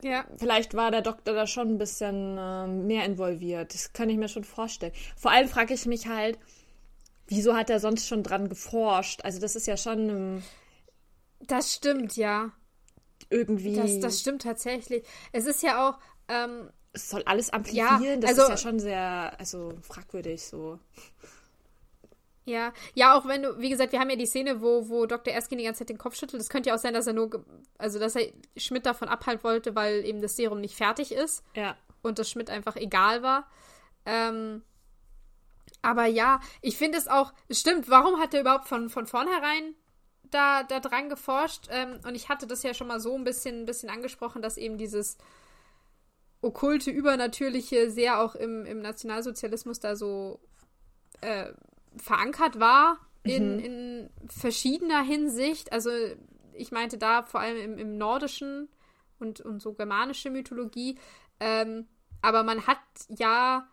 [0.02, 0.24] Ja.
[0.36, 3.74] vielleicht war der Doktor da schon ein bisschen ähm, mehr involviert.
[3.74, 4.92] Das kann ich mir schon vorstellen.
[5.16, 6.38] Vor allem frage ich mich halt,
[7.26, 9.20] wieso hat er sonst schon dran geforscht?
[9.24, 10.42] Also das ist ja schon ähm,
[11.40, 12.52] Das stimmt, ja.
[13.30, 15.04] Irgendwie, Das, das stimmt tatsächlich.
[15.32, 15.98] Es ist ja auch,
[16.28, 18.02] ähm, es soll alles amplifieren.
[18.02, 20.78] Ja, das also- ist ja schon sehr, also fragwürdig so.
[22.44, 25.34] ja, ja, auch wenn du, wie gesagt, wir haben ja die Szene, wo, wo Dr.
[25.34, 26.40] Erskine die ganze Zeit den Kopf schüttelt.
[26.40, 27.44] Es könnte ja auch sein, dass er nur,
[27.76, 31.76] also dass er Schmidt davon abhalten wollte, weil eben das Serum nicht fertig ist Ja.
[32.02, 33.46] und das Schmidt einfach egal war.
[34.06, 34.62] Ähm,
[35.82, 39.74] aber ja, ich finde es auch, es stimmt, warum hat er überhaupt von, von vornherein
[40.30, 41.68] da, da dran geforscht?
[41.70, 44.56] Ähm, und ich hatte das ja schon mal so ein bisschen, ein bisschen angesprochen, dass
[44.56, 45.18] eben dieses
[46.40, 50.40] okkulte, übernatürliche sehr auch im, im Nationalsozialismus da so
[51.20, 51.52] äh,
[51.96, 55.72] verankert war in, in verschiedener Hinsicht.
[55.72, 55.90] Also
[56.54, 58.68] ich meinte da vor allem im, im nordischen
[59.18, 60.98] und, und so germanische Mythologie.
[61.40, 61.86] Ähm,
[62.22, 63.68] aber man hat ja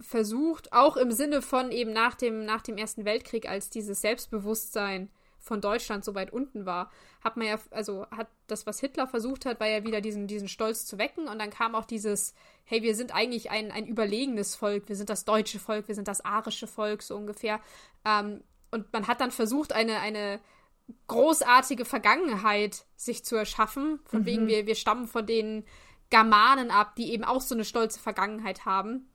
[0.00, 5.10] versucht, auch im Sinne von eben nach dem, nach dem Ersten Weltkrieg, als dieses Selbstbewusstsein
[5.46, 6.90] von Deutschland so weit unten war,
[7.22, 10.48] hat man ja, also hat das, was Hitler versucht hat, war ja wieder diesen, diesen
[10.48, 12.34] Stolz zu wecken und dann kam auch dieses,
[12.64, 16.08] hey, wir sind eigentlich ein, ein überlegenes Volk, wir sind das deutsche Volk, wir sind
[16.08, 17.60] das arische Volk, so ungefähr.
[18.04, 18.42] Ähm,
[18.72, 20.40] und man hat dann versucht, eine, eine
[21.06, 24.26] großartige Vergangenheit sich zu erschaffen, von mhm.
[24.26, 25.64] wegen wir, wir stammen von den
[26.10, 29.08] Germanen ab, die eben auch so eine stolze Vergangenheit haben.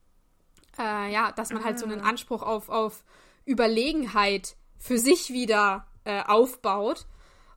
[0.79, 2.07] Äh, ja, dass man halt so einen ah.
[2.07, 3.03] Anspruch auf, auf
[3.45, 7.05] Überlegenheit für sich wieder äh, aufbaut.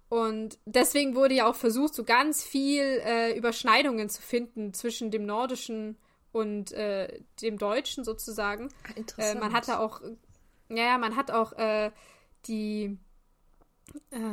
[0.09, 5.26] Und deswegen wurde ja auch versucht, so ganz viel äh, Überschneidungen zu finden zwischen dem
[5.26, 5.99] Nordischen
[6.30, 8.68] und äh, dem Deutschen sozusagen.
[8.84, 9.36] Ah, interessant.
[9.36, 10.01] Äh, man hatte auch,
[10.68, 11.90] ja, man hat auch äh,
[12.47, 12.99] die,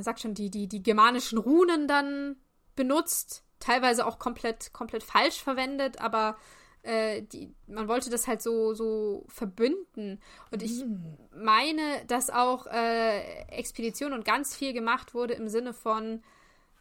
[0.02, 2.36] sag schon, die, die, die germanischen Runen dann
[2.76, 6.38] benutzt, teilweise auch komplett, komplett falsch verwendet, aber
[6.84, 10.20] äh, die, man wollte das halt so, so verbünden.
[10.52, 11.44] Und ich mm.
[11.44, 16.24] meine, dass auch äh, Expedition und ganz viel gemacht wurde im Sinne von,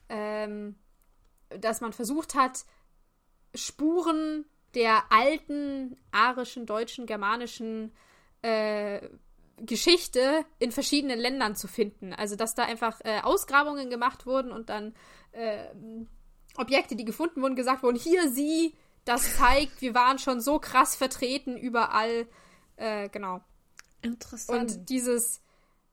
[0.09, 0.77] ähm,
[1.51, 2.65] dass man versucht hat,
[3.55, 4.45] Spuren
[4.75, 7.93] der alten arischen, deutschen, germanischen
[8.43, 9.01] äh,
[9.57, 12.15] Geschichte in verschiedenen Ländern zu finden.
[12.15, 14.95] Also dass da einfach äh, Ausgrabungen gemacht wurden und dann
[15.33, 15.67] äh,
[16.57, 18.75] Objekte, die gefunden wurden, gesagt wurden, hier sie,
[19.05, 22.27] das zeigt, wir waren schon so krass vertreten überall.
[22.77, 23.41] Äh, genau.
[24.03, 24.61] Interessant.
[24.61, 25.41] Und dieses,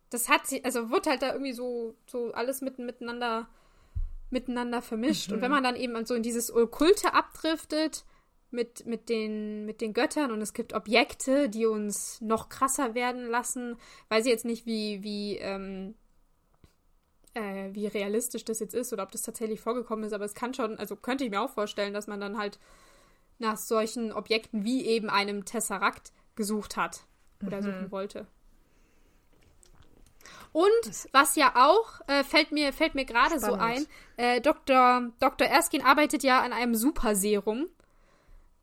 [0.09, 3.47] das hat sie, also wird halt da irgendwie so, so alles mit, miteinander,
[4.29, 5.29] miteinander vermischt.
[5.29, 5.35] Mhm.
[5.35, 8.05] Und wenn man dann eben so in dieses Okkulte abdriftet,
[8.49, 13.27] mit, mit, den, mit den Göttern und es gibt Objekte, die uns noch krasser werden
[13.27, 13.77] lassen.
[14.09, 15.95] Weiß ich jetzt nicht, wie, wie, ähm,
[17.33, 20.53] äh, wie realistisch das jetzt ist oder ob das tatsächlich vorgekommen ist, aber es kann
[20.53, 22.59] schon, also könnte ich mir auch vorstellen, dass man dann halt
[23.39, 27.05] nach solchen Objekten wie eben einem Tesserakt gesucht hat
[27.45, 27.65] oder mhm.
[27.65, 28.27] suchen wollte.
[30.51, 33.85] Und was ja auch, äh, fällt mir, fällt mir gerade so ein,
[34.15, 35.11] äh, Dr.
[35.19, 35.47] Dr.
[35.47, 37.67] Erskine arbeitet ja an einem Superserum,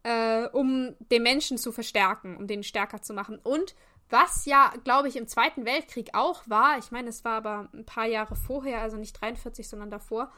[0.03, 3.39] äh, um den Menschen zu verstärken, um den stärker zu machen.
[3.43, 3.75] Und
[4.11, 7.87] was ja, glaube ich, im Zweiten Weltkrieg auch war, ich meine, es war aber ein
[7.87, 10.31] paar Jahre vorher, also nicht 43, sondern davor,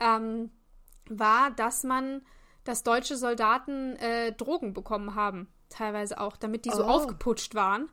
[0.00, 0.50] ähm,
[1.08, 2.22] war, dass man
[2.64, 6.88] dass deutsche Soldaten äh, Drogen bekommen haben, teilweise auch, damit die so oh.
[6.88, 7.88] aufgeputscht waren,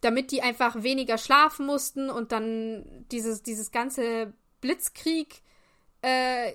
[0.00, 5.42] damit die einfach weniger schlafen mussten und dann dieses, dieses ganze Blitzkrieg
[6.02, 6.52] äh,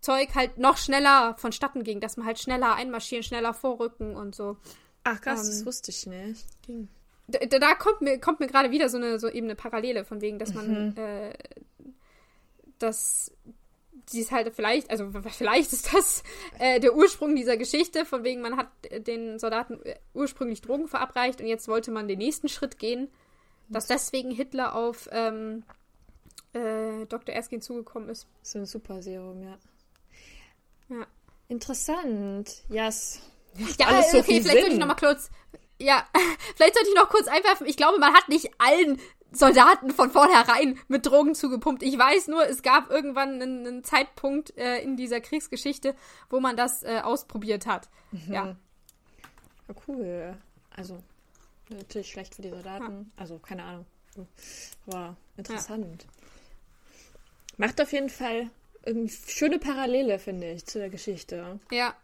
[0.00, 4.56] Zeug halt noch schneller vonstatten ging, dass man halt schneller einmarschieren, schneller vorrücken und so.
[5.04, 6.46] Ach krass, ähm, das wusste ich nicht.
[7.28, 10.20] Da, da, kommt mir, kommt mir gerade wieder so eine, so eben eine Parallele, von
[10.20, 10.94] wegen, dass man mhm.
[10.96, 11.32] äh,
[12.78, 13.32] dass
[14.12, 16.22] die ist halt vielleicht, also vielleicht ist das
[16.58, 18.68] äh, der Ursprung dieser Geschichte, von wegen man hat
[19.06, 19.80] den Soldaten
[20.14, 23.08] ursprünglich Drogen verabreicht und jetzt wollte man den nächsten Schritt gehen,
[23.68, 25.62] dass deswegen Hitler auf ähm,
[26.52, 27.34] äh, Dr.
[27.34, 28.26] Erskine zugekommen ist.
[28.42, 29.58] So ein Superserum, ja.
[30.88, 31.06] Ja.
[31.48, 32.62] Interessant.
[32.68, 33.20] Yes.
[33.78, 34.52] Ja, alles so okay, vielleicht Sinn.
[34.52, 35.30] sollte ich noch mal kurz.
[35.80, 36.06] Ja,
[36.56, 37.66] vielleicht sollte ich noch kurz einwerfen.
[37.66, 39.00] Ich glaube, man hat nicht allen
[39.32, 41.82] Soldaten von vornherein mit Drogen zugepumpt.
[41.82, 45.94] Ich weiß nur, es gab irgendwann einen, einen Zeitpunkt äh, in dieser Kriegsgeschichte,
[46.28, 47.88] wo man das äh, ausprobiert hat.
[48.12, 48.32] Mhm.
[48.32, 48.46] Ja.
[48.46, 48.56] ja.
[49.86, 50.36] Cool.
[50.70, 50.98] Also,
[51.68, 53.12] natürlich schlecht für die Soldaten.
[53.14, 53.22] Ja.
[53.22, 53.86] Also, keine Ahnung.
[54.86, 56.02] Aber interessant.
[56.02, 56.08] Ja.
[57.56, 58.50] Macht auf jeden Fall
[58.86, 61.60] eine schöne Parallele, finde ich, zu der Geschichte.
[61.70, 61.94] Ja,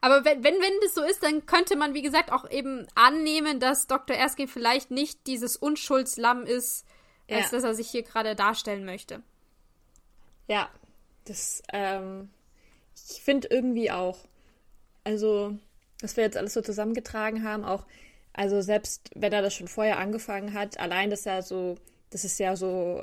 [0.00, 3.60] aber wenn, wenn, wenn das so ist, dann könnte man, wie gesagt, auch eben annehmen,
[3.60, 4.16] dass Dr.
[4.16, 6.86] Erskine vielleicht nicht dieses Unschuldslamm ist,
[7.28, 7.38] ja.
[7.38, 9.22] als dass er sich hier gerade darstellen möchte.
[10.48, 10.68] Ja,
[11.24, 12.30] das, ähm,
[13.10, 14.18] ich finde irgendwie auch,
[15.04, 15.58] also,
[16.00, 17.86] was wir jetzt alles so zusammengetragen haben, auch,
[18.32, 21.76] also selbst wenn er das schon vorher angefangen hat, allein, dass er so,
[22.10, 23.02] das ist ja so,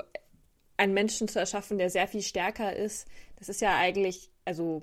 [0.76, 3.06] einen Menschen zu erschaffen, der sehr viel stärker ist,
[3.36, 4.82] das ist ja eigentlich, also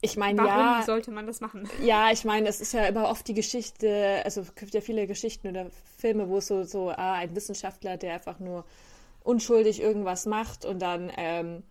[0.00, 0.46] ich meine, ja.
[0.46, 1.68] Warum sollte man das machen?
[1.82, 5.06] Ja, ich meine, es ist ja immer oft die Geschichte, also es gibt ja viele
[5.06, 8.64] Geschichten oder Filme, wo es so, so ah, ein Wissenschaftler, der einfach nur
[9.24, 11.62] unschuldig irgendwas macht und dann ähm,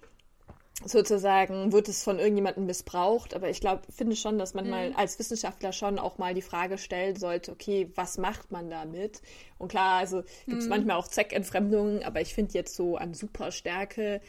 [0.83, 3.33] sozusagen wird es von irgendjemandem missbraucht.
[3.33, 4.71] Aber ich glaube, finde schon, dass man mhm.
[4.71, 9.21] mal als Wissenschaftler schon auch mal die Frage stellen sollte, okay, was macht man damit?
[9.57, 10.71] Und klar, also gibt es mhm.
[10.71, 14.19] manchmal auch Zweckentfremdungen, aber ich finde jetzt so an Superstärke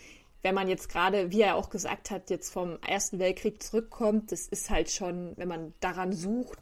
[0.43, 4.47] wenn man jetzt gerade, wie er auch gesagt hat, jetzt vom Ersten Weltkrieg zurückkommt, das
[4.47, 6.59] ist halt schon, wenn man daran sucht,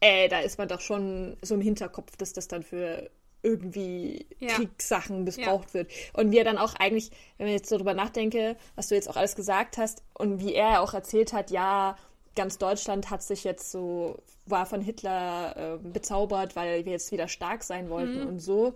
[0.00, 3.10] äh, da ist man doch schon so im Hinterkopf, dass das dann für
[3.42, 4.54] irgendwie ja.
[4.54, 5.74] Kriegssachen missbraucht ja.
[5.74, 5.92] wird.
[6.14, 9.08] Und wie er dann auch eigentlich, wenn man jetzt so drüber nachdenke, was du jetzt
[9.08, 11.96] auch alles gesagt hast und wie er auch erzählt hat, ja,
[12.34, 17.28] ganz Deutschland hat sich jetzt so, war von Hitler äh, bezaubert, weil wir jetzt wieder
[17.28, 18.28] stark sein wollten mhm.
[18.28, 18.74] und so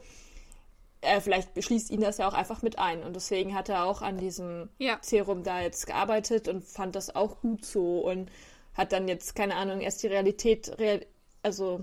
[1.00, 3.02] äh, vielleicht beschließt ihn das ja auch einfach mit ein.
[3.02, 4.98] Und deswegen hat er auch an diesem Ja.
[5.00, 8.30] Serum da jetzt gearbeitet und fand das auch gut so und
[8.74, 11.04] hat dann jetzt, keine Ahnung, erst die Realität real
[11.42, 11.80] also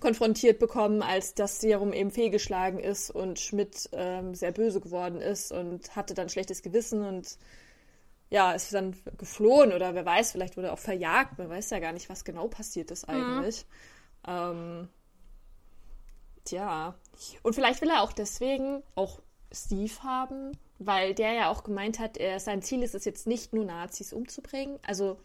[0.00, 5.52] konfrontiert bekommen, als das Serum eben fehlgeschlagen ist und Schmidt ähm, sehr böse geworden ist
[5.52, 7.38] und hatte dann schlechtes Gewissen und
[8.28, 11.38] ja, ist dann geflohen oder wer weiß, vielleicht wurde er auch verjagt.
[11.38, 13.64] Man weiß ja gar nicht, was genau passiert ist eigentlich.
[14.26, 14.88] Ähm,
[16.46, 16.94] tja.
[17.42, 19.20] Und vielleicht will er auch deswegen auch
[19.52, 23.52] Steve haben, weil der ja auch gemeint hat, er, sein Ziel ist es jetzt nicht
[23.52, 24.78] nur Nazis umzubringen.
[24.86, 25.18] Also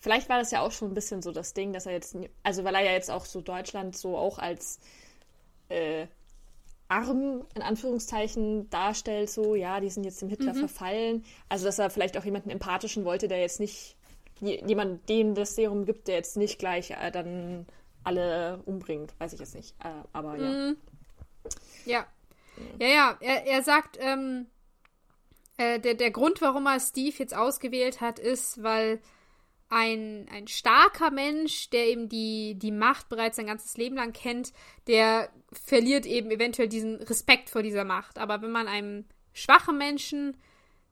[0.00, 2.64] vielleicht war das ja auch schon ein bisschen so das Ding, dass er jetzt, also
[2.64, 4.80] weil er ja jetzt auch so Deutschland so auch als
[5.68, 6.06] äh,
[6.88, 11.24] arm in Anführungszeichen darstellt, so ja, die sind jetzt dem Hitler verfallen.
[11.48, 13.96] Also dass er vielleicht auch jemanden empathischen wollte, der jetzt nicht
[14.40, 17.66] je- jemand, dem das Serum gibt, der jetzt nicht gleich äh, dann
[18.04, 19.74] alle umbringt, weiß ich jetzt nicht.
[19.82, 20.48] Äh, aber ja.
[20.48, 20.76] Mhm.
[21.84, 22.06] Ja.
[22.80, 24.46] Ja, ja, er, er sagt, ähm,
[25.58, 29.00] äh, der, der Grund, warum er Steve jetzt ausgewählt hat, ist, weil
[29.68, 34.52] ein, ein starker Mensch, der eben die, die Macht bereits sein ganzes Leben lang kennt,
[34.86, 38.18] der verliert eben eventuell diesen Respekt vor dieser Macht.
[38.18, 40.36] Aber wenn man einem schwachen Menschen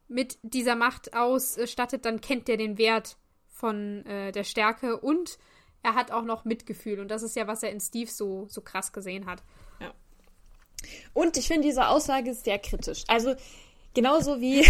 [0.09, 3.17] mit dieser Macht ausstattet, dann kennt der den Wert
[3.49, 5.39] von äh, der Stärke und
[5.87, 6.99] er hat auch noch Mitgefühl.
[6.99, 9.43] Und das ist ja, was er in Steve so, so krass gesehen hat.
[11.15, 13.05] Und ich finde diese Aussage sehr kritisch.
[13.09, 13.35] Also
[13.95, 14.67] genauso wie,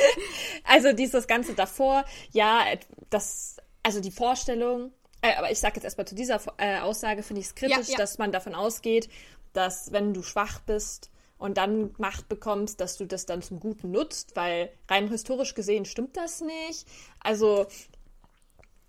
[0.64, 2.64] also dieses Ganze davor, ja,
[3.10, 4.92] das, also die Vorstellung,
[5.22, 7.92] äh, aber ich sage jetzt erstmal zu dieser äh, Aussage, finde ich es kritisch, Ja,
[7.92, 7.98] ja.
[7.98, 9.08] dass man davon ausgeht,
[9.52, 13.90] dass wenn du schwach bist und dann Macht bekommst, dass du das dann zum Guten
[13.90, 16.86] nutzt, weil rein historisch gesehen stimmt das nicht.
[17.18, 17.66] Also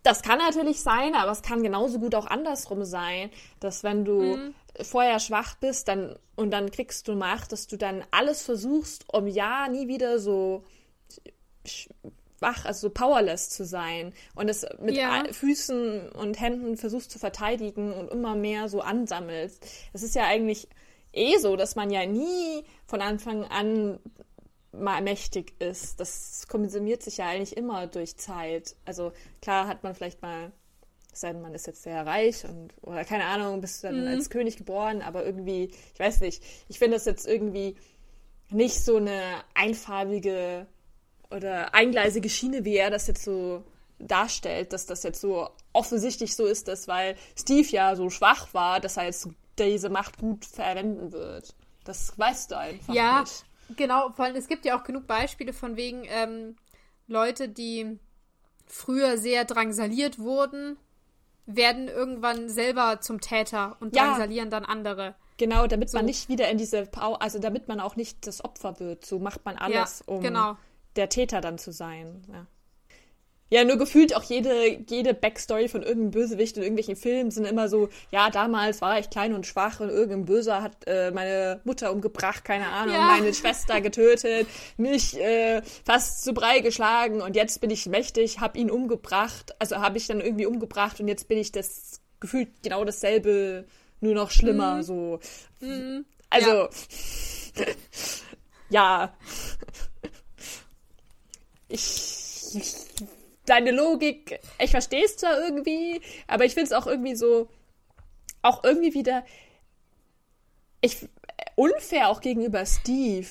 [0.03, 3.29] das kann natürlich sein, aber es kann genauso gut auch andersrum sein,
[3.59, 8.03] dass wenn du vorher schwach bist dann, und dann kriegst du Macht, dass du dann
[8.11, 10.63] alles versuchst, um ja nie wieder so
[11.65, 15.23] schwach, also so powerless zu sein und es mit Ja.
[15.31, 19.63] Füßen und Händen versuchst zu verteidigen und immer mehr so ansammelst.
[19.93, 20.67] Es ist ja eigentlich
[21.13, 23.99] eh so, dass man ja nie von Anfang an
[24.71, 25.99] mal mächtig ist.
[25.99, 28.75] Das konsumiert sich ja eigentlich immer durch Zeit.
[28.85, 29.11] Also
[29.41, 30.51] klar hat man vielleicht mal,
[31.13, 34.57] sei denn, man ist jetzt sehr reich und oder keine Ahnung, bist dann als König
[34.57, 37.75] geboren, aber irgendwie, ich weiß nicht, ich finde das jetzt irgendwie
[38.49, 40.67] nicht so eine einfarbige
[41.29, 43.63] oder eingleisige Schiene, wie er das jetzt so
[43.99, 48.79] darstellt, dass das jetzt so offensichtlich so ist, dass weil Steve ja so schwach war,
[48.79, 49.27] dass er jetzt
[49.59, 51.55] diese Macht gut verwenden wird.
[51.83, 53.45] Das weißt du einfach Ja, nicht.
[53.77, 54.11] Genau.
[54.11, 56.55] Vor allem, es gibt ja auch genug Beispiele von wegen ähm,
[57.07, 57.99] Leute, die
[58.67, 60.77] früher sehr drangsaliert wurden,
[61.45, 64.05] werden irgendwann selber zum Täter und Ja.
[64.05, 65.15] drangsalieren dann andere.
[65.37, 66.05] Genau, damit man So.
[66.05, 69.05] nicht wieder in diese, Pau also damit man auch nicht das Opfer wird.
[69.05, 70.55] So macht man alles, Ja, um genau.
[70.95, 72.23] der Täter dann zu sein.
[72.31, 72.45] Ja.
[73.51, 77.67] Ja, nur gefühlt auch jede, jede Backstory von irgendeinem Bösewicht in irgendwelchen Filmen sind immer
[77.67, 81.91] so, ja, damals war ich klein und schwach und irgendein Böser hat äh, meine Mutter
[81.91, 83.01] umgebracht, keine Ahnung, Ja.
[83.07, 84.47] meine Schwester getötet,
[84.77, 89.75] mich äh, fast zu Brei geschlagen und jetzt bin ich mächtig, hab ihn umgebracht, also
[89.77, 93.65] habe ich dann irgendwie umgebracht und jetzt bin ich das gefühlt genau dasselbe,
[93.99, 95.19] nur noch schlimmer, so.
[96.29, 96.69] Also,
[98.69, 99.13] ja.
[101.73, 102.90] Ich, ich.
[103.51, 107.49] Deine Logik, ich verstehe es zwar irgendwie, aber ich finde es auch irgendwie so.
[108.43, 109.25] Auch irgendwie wieder.
[110.79, 111.07] Ich.
[111.55, 113.27] Unfair auch gegenüber Steve.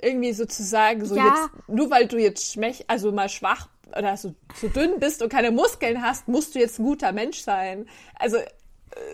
[0.00, 1.26] Irgendwie sozusagen, so Ja.
[1.26, 5.28] jetzt, nur weil du jetzt schmech, also mal schwach oder so, so dünn bist und
[5.28, 7.88] keine Muskeln hast, musst du jetzt ein guter Mensch sein.
[8.14, 8.46] Also äh,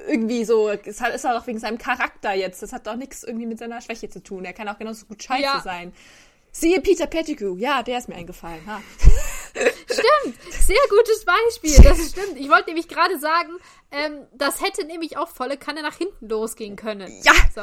[0.08, 2.62] irgendwie so, es hat- ist auch wegen seinem Charakter jetzt.
[2.62, 4.44] Das hat doch nichts irgendwie mit seiner Schwäche zu tun.
[4.44, 5.60] Er kann auch genauso gut scheiße Ja.
[5.64, 5.94] sein.
[6.56, 7.56] Siehe Peter Pettigrew.
[7.56, 8.64] Ja, der ist mir eingefallen.
[8.64, 8.80] Ha.
[9.54, 12.38] Stimmt, sehr gutes Beispiel, das stimmt.
[12.38, 13.50] Ich wollte nämlich gerade sagen,
[13.90, 17.12] ähm, das hätte nämlich auch volle Kanne nach hinten losgehen können.
[17.22, 17.32] Ja.
[17.54, 17.62] So.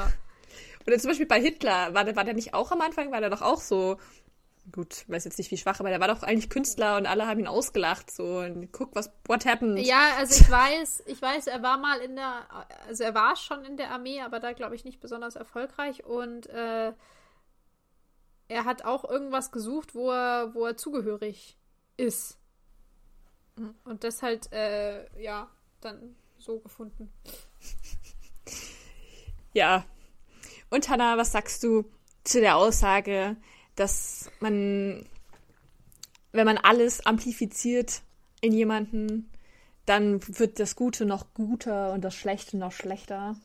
[0.88, 3.30] Oder zum Beispiel bei Hitler, war der, war der nicht auch am Anfang, war der
[3.30, 3.98] doch auch so,
[4.74, 7.40] gut, weiß jetzt nicht wie schwach, aber der war doch eigentlich Künstler und alle haben
[7.40, 9.80] ihn ausgelacht, so, und guck, was, what happened?
[9.80, 12.46] Ja, also ich weiß, ich weiß, er war mal in der,
[12.88, 16.48] also er war schon in der Armee, aber da glaube ich nicht besonders erfolgreich und
[16.48, 16.94] äh,
[18.52, 21.58] er hat auch irgendwas gesucht, wo er, wo er zugehörig
[21.96, 22.38] ist.
[23.86, 25.50] Und das halt, äh, ja,
[25.80, 27.12] dann so gefunden.
[29.54, 29.84] Ja.
[30.70, 31.84] Und Hannah, was sagst du
[32.24, 33.36] zu der Aussage,
[33.76, 35.06] dass man,
[36.32, 38.02] wenn man alles amplifiziert
[38.40, 39.30] in jemanden,
[39.86, 43.36] dann wird das Gute noch guter und das Schlechte noch schlechter?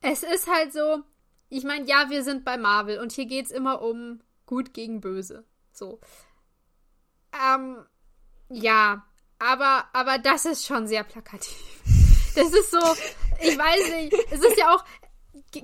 [0.00, 1.04] es ist halt so,
[1.50, 5.00] ich meine, ja, wir sind bei Marvel und hier geht es immer um gut gegen
[5.00, 5.44] böse.
[5.72, 6.00] So.
[7.32, 7.84] Ähm,
[8.48, 9.04] ja,
[9.38, 11.56] aber, aber das ist schon sehr plakativ.
[12.36, 12.78] Das ist so,
[13.40, 14.84] ich weiß nicht, es ist ja auch,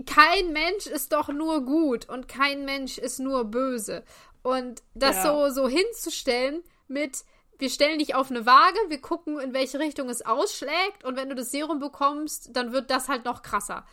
[0.04, 4.02] kein Mensch ist doch nur gut und kein Mensch ist nur böse.
[4.42, 5.22] Und das ja.
[5.22, 7.24] so, so hinzustellen mit,
[7.58, 11.28] wir stellen dich auf eine Waage, wir gucken, in welche Richtung es ausschlägt und wenn
[11.28, 13.86] du das Serum bekommst, dann wird das halt noch krasser.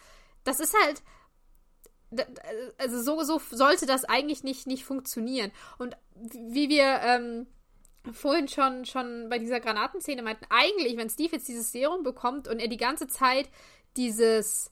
[0.44, 1.04] Das ist halt,
[2.78, 5.52] also so, so sollte das eigentlich nicht, nicht funktionieren.
[5.78, 7.48] Und wie wir ähm,
[8.12, 12.60] vorhin schon, schon bei dieser Granatenszene meinten, eigentlich, wenn Steve jetzt dieses Serum bekommt und
[12.60, 13.50] er die ganze Zeit
[13.96, 14.72] dieses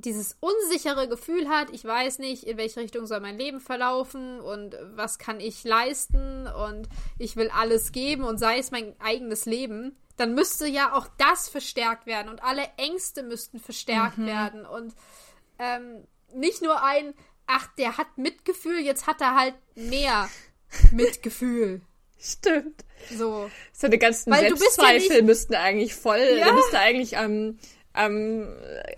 [0.00, 4.76] dieses unsichere Gefühl hat, ich weiß nicht, in welche Richtung soll mein Leben verlaufen und
[4.94, 6.88] was kann ich leisten und
[7.18, 11.48] ich will alles geben und sei es mein eigenes Leben, dann müsste ja auch das
[11.48, 14.26] verstärkt werden und alle Ängste müssten verstärkt mhm.
[14.26, 14.94] werden und
[15.58, 17.14] ähm, nicht nur ein,
[17.46, 20.28] ach, der hat Mitgefühl, jetzt hat er halt mehr
[20.92, 21.82] Mitgefühl.
[22.18, 22.84] Stimmt.
[23.16, 23.50] So.
[23.72, 26.44] Seine ganzen Weil Selbstzweifel ja müssten eigentlich voll, ja.
[26.44, 27.58] der müsste eigentlich am
[27.92, 28.46] am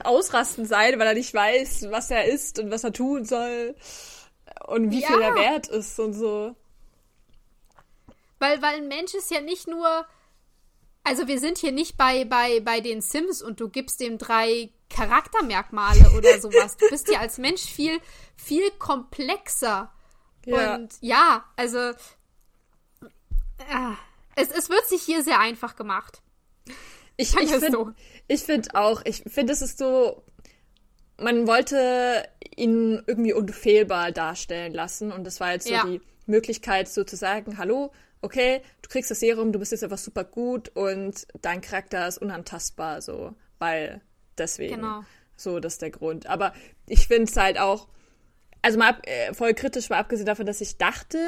[0.05, 3.75] Ausrasten sein, weil er nicht weiß, was er ist und was er tun soll
[4.67, 5.09] und wie ja.
[5.09, 6.55] viel er wert ist und so.
[8.39, 10.07] Weil, weil ein Mensch ist ja nicht nur.
[11.05, 14.71] Also wir sind hier nicht bei, bei, bei den Sims und du gibst dem drei
[14.89, 16.77] Charaktermerkmale oder sowas.
[16.77, 17.99] Du bist ja als Mensch viel,
[18.37, 19.93] viel komplexer.
[20.47, 20.75] Ja.
[20.75, 21.95] Und ja, also äh,
[24.37, 26.23] es, es wird sich hier sehr einfach gemacht.
[27.17, 27.93] Ich, ich finde so.
[28.37, 30.25] find auch, ich finde, es ist so,
[31.19, 35.85] man wollte ihn irgendwie unfehlbar darstellen lassen und das war jetzt so ja.
[35.85, 37.93] die Möglichkeit, so zu sagen, hallo,
[38.23, 42.19] okay, du kriegst das Serum, du bist jetzt einfach super gut und dein Charakter ist
[42.19, 44.01] unantastbar, so, weil
[44.39, 44.77] deswegen.
[44.77, 45.05] Genau.
[45.37, 46.27] So, das ist der Grund.
[46.27, 46.53] Aber
[46.87, 47.89] ich finde es halt auch,
[48.63, 51.19] also mal äh, voll kritisch, mal abgesehen davon, dass ich dachte,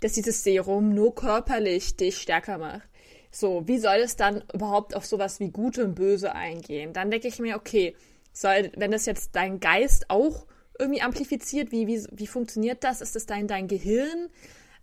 [0.00, 2.88] dass dieses Serum nur körperlich dich stärker macht.
[3.30, 6.92] So, wie soll es dann überhaupt auf sowas wie Gut und Böse eingehen?
[6.92, 7.96] Dann denke ich mir, okay,
[8.32, 10.46] soll, wenn das jetzt dein Geist auch
[10.78, 13.00] irgendwie amplifiziert, wie, wie, wie funktioniert das?
[13.00, 14.28] Ist das dein, dein Gehirn?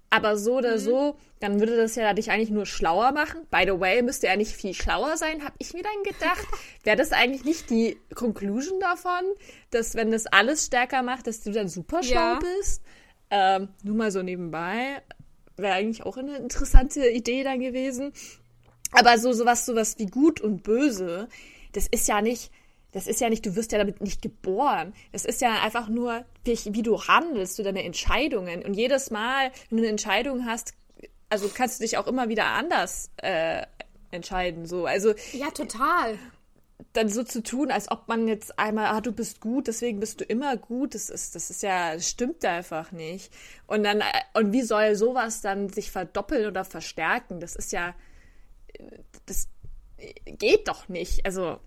[0.09, 0.79] Aber so oder mhm.
[0.79, 3.45] so, dann würde das ja dich eigentlich nur schlauer machen.
[3.51, 6.47] By the way, müsste er nicht viel schlauer sein, habe ich mir dann gedacht.
[6.83, 9.23] Wäre das eigentlich nicht die Conclusion davon,
[9.69, 12.39] dass wenn das alles stärker macht, dass du dann super schlau ja.
[12.39, 12.81] bist?
[13.29, 15.01] Ähm, nur mal so nebenbei.
[15.57, 18.11] Wäre eigentlich auch eine interessante Idee dann gewesen.
[18.91, 21.27] Aber so sowas, sowas wie gut und böse,
[21.73, 22.51] das ist ja nicht,
[22.91, 24.93] das ist ja nicht, du wirst ja damit nicht geboren.
[25.11, 28.63] Das ist ja einfach nur, wie, wie du handelst, du deine Entscheidungen.
[28.63, 30.73] Und jedes Mal, wenn du eine Entscheidung hast,
[31.29, 33.63] also kannst du dich auch immer wieder anders äh,
[34.11, 34.65] entscheiden.
[34.65, 36.17] So, also ja, total.
[36.93, 40.21] Dann so zu tun, als ob man jetzt einmal, ah, du bist gut, deswegen bist
[40.21, 43.31] du immer gut, das ist, das ist ja, das stimmt einfach nicht.
[43.67, 47.39] Und dann, äh, und wie soll sowas dann sich verdoppeln oder verstärken?
[47.39, 47.93] Das ist ja,
[49.27, 49.49] das
[50.25, 51.25] geht doch nicht.
[51.25, 51.59] Also,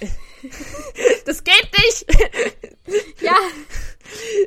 [1.24, 2.06] das geht nicht.
[3.20, 3.36] ja.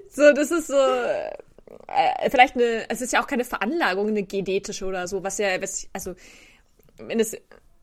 [0.09, 4.85] So, das ist so, äh, vielleicht eine, es ist ja auch keine Veranlagung, eine genetische
[4.85, 6.13] oder so, was ja, was, also,
[6.97, 7.33] wenn es,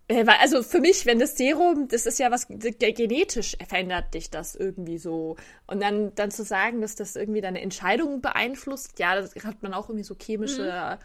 [0.08, 4.54] äh, also für mich, wenn das Serum, das ist ja was genetisch verändert dich das
[4.54, 5.36] irgendwie so.
[5.66, 9.74] Und dann, dann zu sagen, dass das irgendwie deine Entscheidungen beeinflusst, ja, das hat man
[9.74, 11.04] auch irgendwie so chemische mhm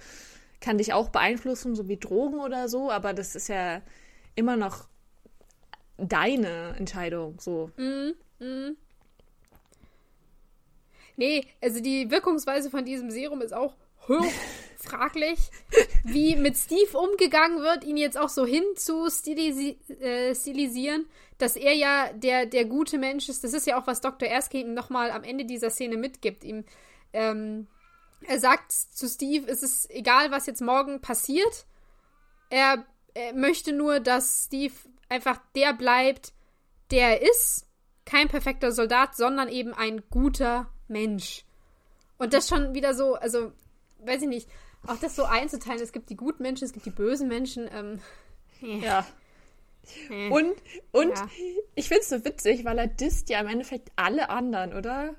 [0.59, 3.81] kann dich auch beeinflussen, so wie Drogen oder so, aber das ist ja
[4.35, 4.87] immer noch
[6.01, 7.71] deine Entscheidung, so.
[7.77, 8.11] Mm,
[8.43, 8.77] mm.
[11.15, 13.73] Nee, also die Wirkungsweise von diesem Serum ist auch
[14.77, 15.39] fraglich,
[16.03, 21.05] wie mit Steve umgegangen wird, ihn jetzt auch so hin zu stilisi äh, stilisieren,
[21.37, 23.43] dass er ja der, der gute Mensch ist.
[23.43, 24.27] Das ist ja auch, was Dr.
[24.27, 26.43] Erskine ihm nochmal am Ende dieser Szene mitgibt.
[26.43, 26.63] Ihm
[27.13, 27.67] ähm,
[28.27, 31.65] er sagt zu Steve, es ist egal, was jetzt morgen passiert.
[32.49, 34.73] Er, er möchte nur, dass Steve
[35.09, 36.33] einfach der bleibt,
[36.91, 37.65] der er ist.
[38.05, 41.45] Kein perfekter Soldat, sondern eben ein guter Mensch.
[42.17, 43.51] Und das schon wieder so, also,
[43.99, 44.49] weiß ich nicht,
[44.87, 47.69] auch das so einzuteilen, es gibt die guten Menschen, es gibt die bösen Menschen.
[47.71, 47.99] Ähm,
[48.81, 49.05] ja.
[50.09, 50.29] Äh.
[50.29, 50.55] Und,
[50.91, 51.29] und ja.
[51.75, 55.15] ich finde es so witzig, weil er disst ja im Endeffekt alle anderen, oder?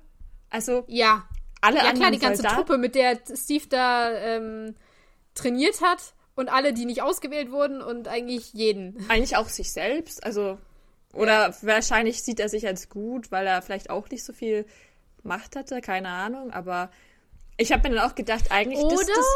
[0.51, 1.29] Also, ja
[1.61, 2.57] alle ja, anderen klar, die ganze Soldaten.
[2.57, 4.75] Truppe, mit der Steve da ähm,
[5.35, 9.05] trainiert hat und alle, die nicht ausgewählt wurden und eigentlich jeden.
[9.09, 10.59] Eigentlich auch sich selbst, also
[11.13, 11.55] oder ja.
[11.63, 14.65] wahrscheinlich sieht er sich als gut, weil er vielleicht auch nicht so viel
[15.23, 16.91] Macht hatte, keine Ahnung, aber
[17.57, 19.27] ich habe mir dann auch gedacht, eigentlich Oder das, das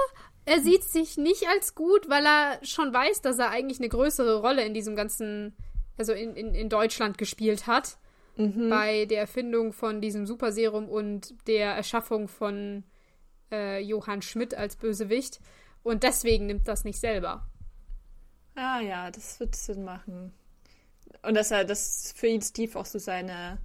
[0.46, 4.40] er sieht sich nicht als gut, weil er schon weiß, dass er eigentlich eine größere
[4.40, 5.56] Rolle in diesem ganzen,
[5.98, 7.98] also in, in, in Deutschland gespielt hat.
[8.36, 8.68] Mhm.
[8.68, 12.82] bei der Erfindung von diesem Superserum und der Erschaffung von
[13.52, 15.40] äh, Johann Schmidt als Bösewicht.
[15.84, 17.46] Und deswegen nimmt das nicht selber.
[18.56, 20.32] Ah ja, das wird Sinn machen.
[21.22, 23.58] Und dass er das für ihn Steve auch so seine,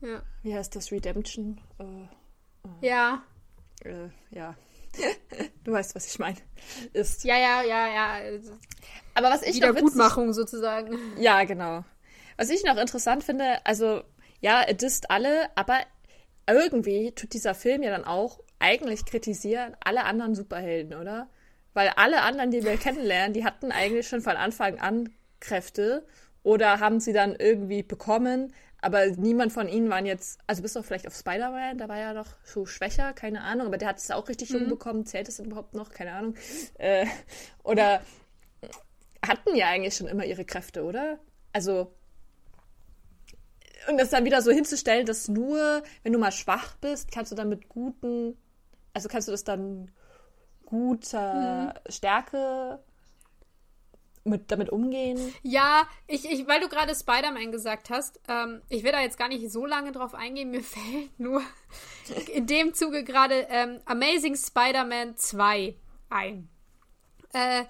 [0.00, 0.22] Ja.
[0.42, 1.60] wie heißt das, Redemption?
[1.78, 3.22] Äh, Ja,
[3.84, 4.54] äh, ja.
[5.64, 6.36] du weißt, was ich meine.
[6.92, 7.24] Ist.
[7.24, 7.86] ja, ja, ja,
[8.18, 8.40] ja.
[9.14, 10.96] Aber was ich noch witzig, Wiedergutmachung sozusagen.
[11.18, 11.84] Ja, genau.
[12.36, 14.02] Was ich noch interessant finde, also
[14.40, 15.78] ja, er disst alle, aber
[16.48, 21.28] irgendwie tut dieser Film ja dann auch eigentlich kritisieren alle anderen Superhelden, oder?
[21.74, 26.06] Weil alle anderen, die wir kennenlernen, die hatten eigentlich schon von Anfang an Kräfte
[26.42, 28.52] oder haben sie dann irgendwie bekommen,
[28.82, 32.14] aber niemand von ihnen waren jetzt, also bis auf vielleicht auf Spider-Man, da war ja
[32.14, 35.38] noch so schwächer, keine Ahnung, aber der hat es auch richtig jung bekommen, zählt es
[35.38, 36.34] überhaupt noch, keine Ahnung.
[36.78, 37.06] Äh,
[37.62, 38.00] oder
[39.26, 41.18] hatten ja eigentlich schon immer ihre Kräfte, oder?
[41.52, 41.94] Also
[43.88, 47.36] und das dann wieder so hinzustellen, dass nur, wenn du mal schwach bist, kannst du
[47.36, 48.36] dann mit guten,
[48.92, 49.90] also kannst du das dann
[50.66, 52.80] guter Stärke
[54.24, 55.34] mit, damit umgehen.
[55.42, 59.28] Ja, ich, ich, weil du gerade Spider-Man gesagt hast, ähm, ich will da jetzt gar
[59.28, 61.42] nicht so lange drauf eingehen, mir fällt nur
[62.32, 65.74] in dem Zuge gerade ähm, Amazing Spider-Man 2
[66.10, 66.48] ein.
[67.32, 67.64] Äh,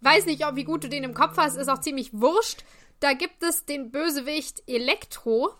[0.00, 2.64] weiß nicht, ob wie gut du den im Kopf hast, ist auch ziemlich wurscht.
[3.00, 5.50] Da gibt es den Bösewicht Elektro,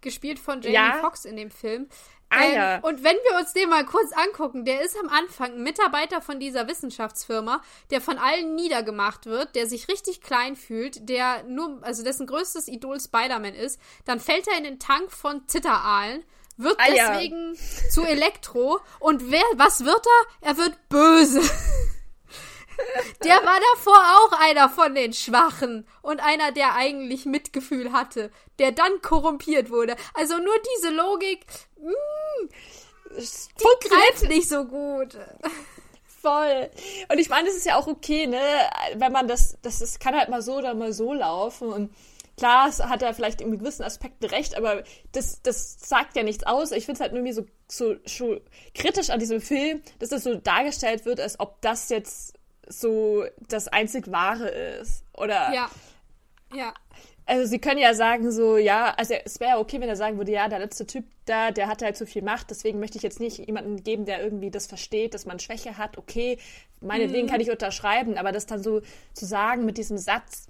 [0.00, 0.98] gespielt von Jamie Ja.
[1.00, 1.88] Foxx in dem Film.
[2.32, 2.78] Ähm, ja.
[2.80, 6.40] Und wenn wir uns den mal kurz angucken, der ist am Anfang ein Mitarbeiter von
[6.40, 12.02] dieser Wissenschaftsfirma, der von allen niedergemacht wird, der sich richtig klein fühlt, der nur, also
[12.02, 16.24] dessen größtes Idol Spider-Man ist, dann fällt er in den Tank von Zitteraalen,
[16.56, 17.12] wird ja.
[17.12, 17.56] deswegen
[17.90, 20.48] zu Elektro und wer, was wird er?
[20.48, 21.40] Er wird böse.
[23.24, 28.72] Der war davor auch einer von den Schwachen und einer, der eigentlich Mitgefühl hatte, der
[28.72, 29.96] dann korrumpiert wurde.
[30.14, 31.44] Also nur diese Logik,
[33.16, 35.18] die greift nicht so gut.
[36.22, 36.70] Voll.
[37.10, 38.40] Und ich meine, es ist ja auch okay, ne,
[38.94, 41.92] wenn man das, das ist, kann halt mal so oder mal so laufen und
[42.36, 46.44] klar, es hat er vielleicht in gewissen Aspekten recht, aber das, das sagt ja nichts
[46.44, 46.72] aus.
[46.72, 48.40] Ich finde es halt irgendwie so, so, so
[48.74, 52.34] kritisch an diesem Film, dass das so dargestellt wird, als ob das jetzt
[52.68, 55.04] so das einzig Wahre ist.
[55.14, 55.70] Oder Ja.
[56.54, 56.74] Ja.
[57.24, 60.18] Also sie können ja sagen so, ja, also es wäre ja okay, wenn er sagen
[60.18, 63.02] würde, ja, der letzte Typ da, der hatte halt so viel Macht, deswegen möchte ich
[63.02, 66.38] jetzt nicht jemanden geben, der irgendwie das versteht, dass man Schwäche hat, okay,
[66.80, 70.46] meinetwegen kann ich unterschreiben, aber das dann so zu sagen mit diesem Satz,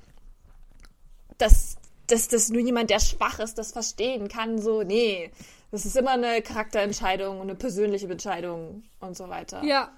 [1.36, 5.30] dass, dass das nur jemand, der schwach ist, das verstehen kann, so, nee,
[5.70, 9.62] das ist immer eine Charakterentscheidung und eine persönliche Entscheidung und so weiter.
[9.64, 9.90] Ja.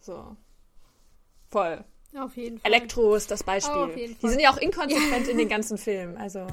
[0.00, 0.36] So.
[1.50, 1.84] Voll.
[2.18, 2.72] Auf jeden Fall.
[2.72, 3.90] Elektro ist das Beispiel.
[3.96, 6.16] Jeden Die sind ja auch inkonsequent in den ganzen Filmen.
[6.16, 6.46] Also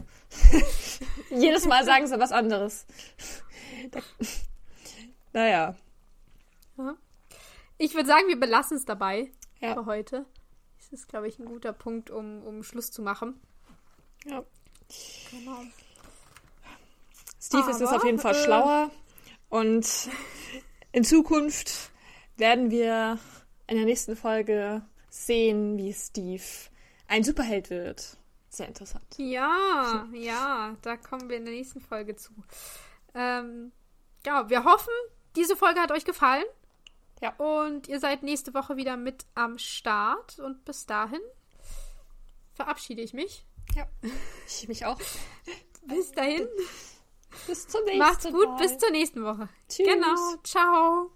[1.30, 2.86] jedes Mal sagen sie was anderes.
[5.36, 5.76] Naja.
[7.80, 9.74] Ich würde sagen, wir belassen es dabei Ja.
[9.74, 10.26] für heute.
[10.78, 13.39] Das ist, glaube ich, ein guter Punkt, um, um Schluss zu machen.
[14.26, 14.43] ja.
[15.32, 15.64] Genau.
[17.41, 18.91] Steve ist jetzt Aber, auf jeden Fall äh, schlauer.
[19.49, 19.88] Und
[20.91, 21.89] in Zukunft
[22.38, 23.18] werden wir
[23.68, 24.84] in der nächsten Folge
[25.14, 26.43] sehen, wie Steve
[27.07, 28.18] ein Superheld wird.
[28.49, 29.05] Sehr interessant.
[29.18, 32.32] Ja, ja, da kommen wir in der nächsten Folge zu.
[33.14, 33.72] Ähm,
[34.26, 34.93] ja, wir hoffen,
[35.36, 36.45] diese Folge hat euch gefallen.
[37.22, 37.34] Ja.
[37.38, 40.39] Und ihr seid nächste Woche wieder mit am Start.
[40.39, 41.22] Und bis dahin
[42.53, 43.45] verabschiede ich mich.
[43.76, 43.88] Ja.
[44.47, 44.99] Ich mich auch.
[45.88, 46.47] Bis dahin.
[47.47, 48.45] Bis zum nächsten Macht's gut.
[48.45, 48.57] Mal.
[48.57, 49.49] Bis zur nächsten Woche.
[49.68, 49.88] Tschüss.
[49.88, 50.36] Genau.
[50.43, 51.11] Ciao.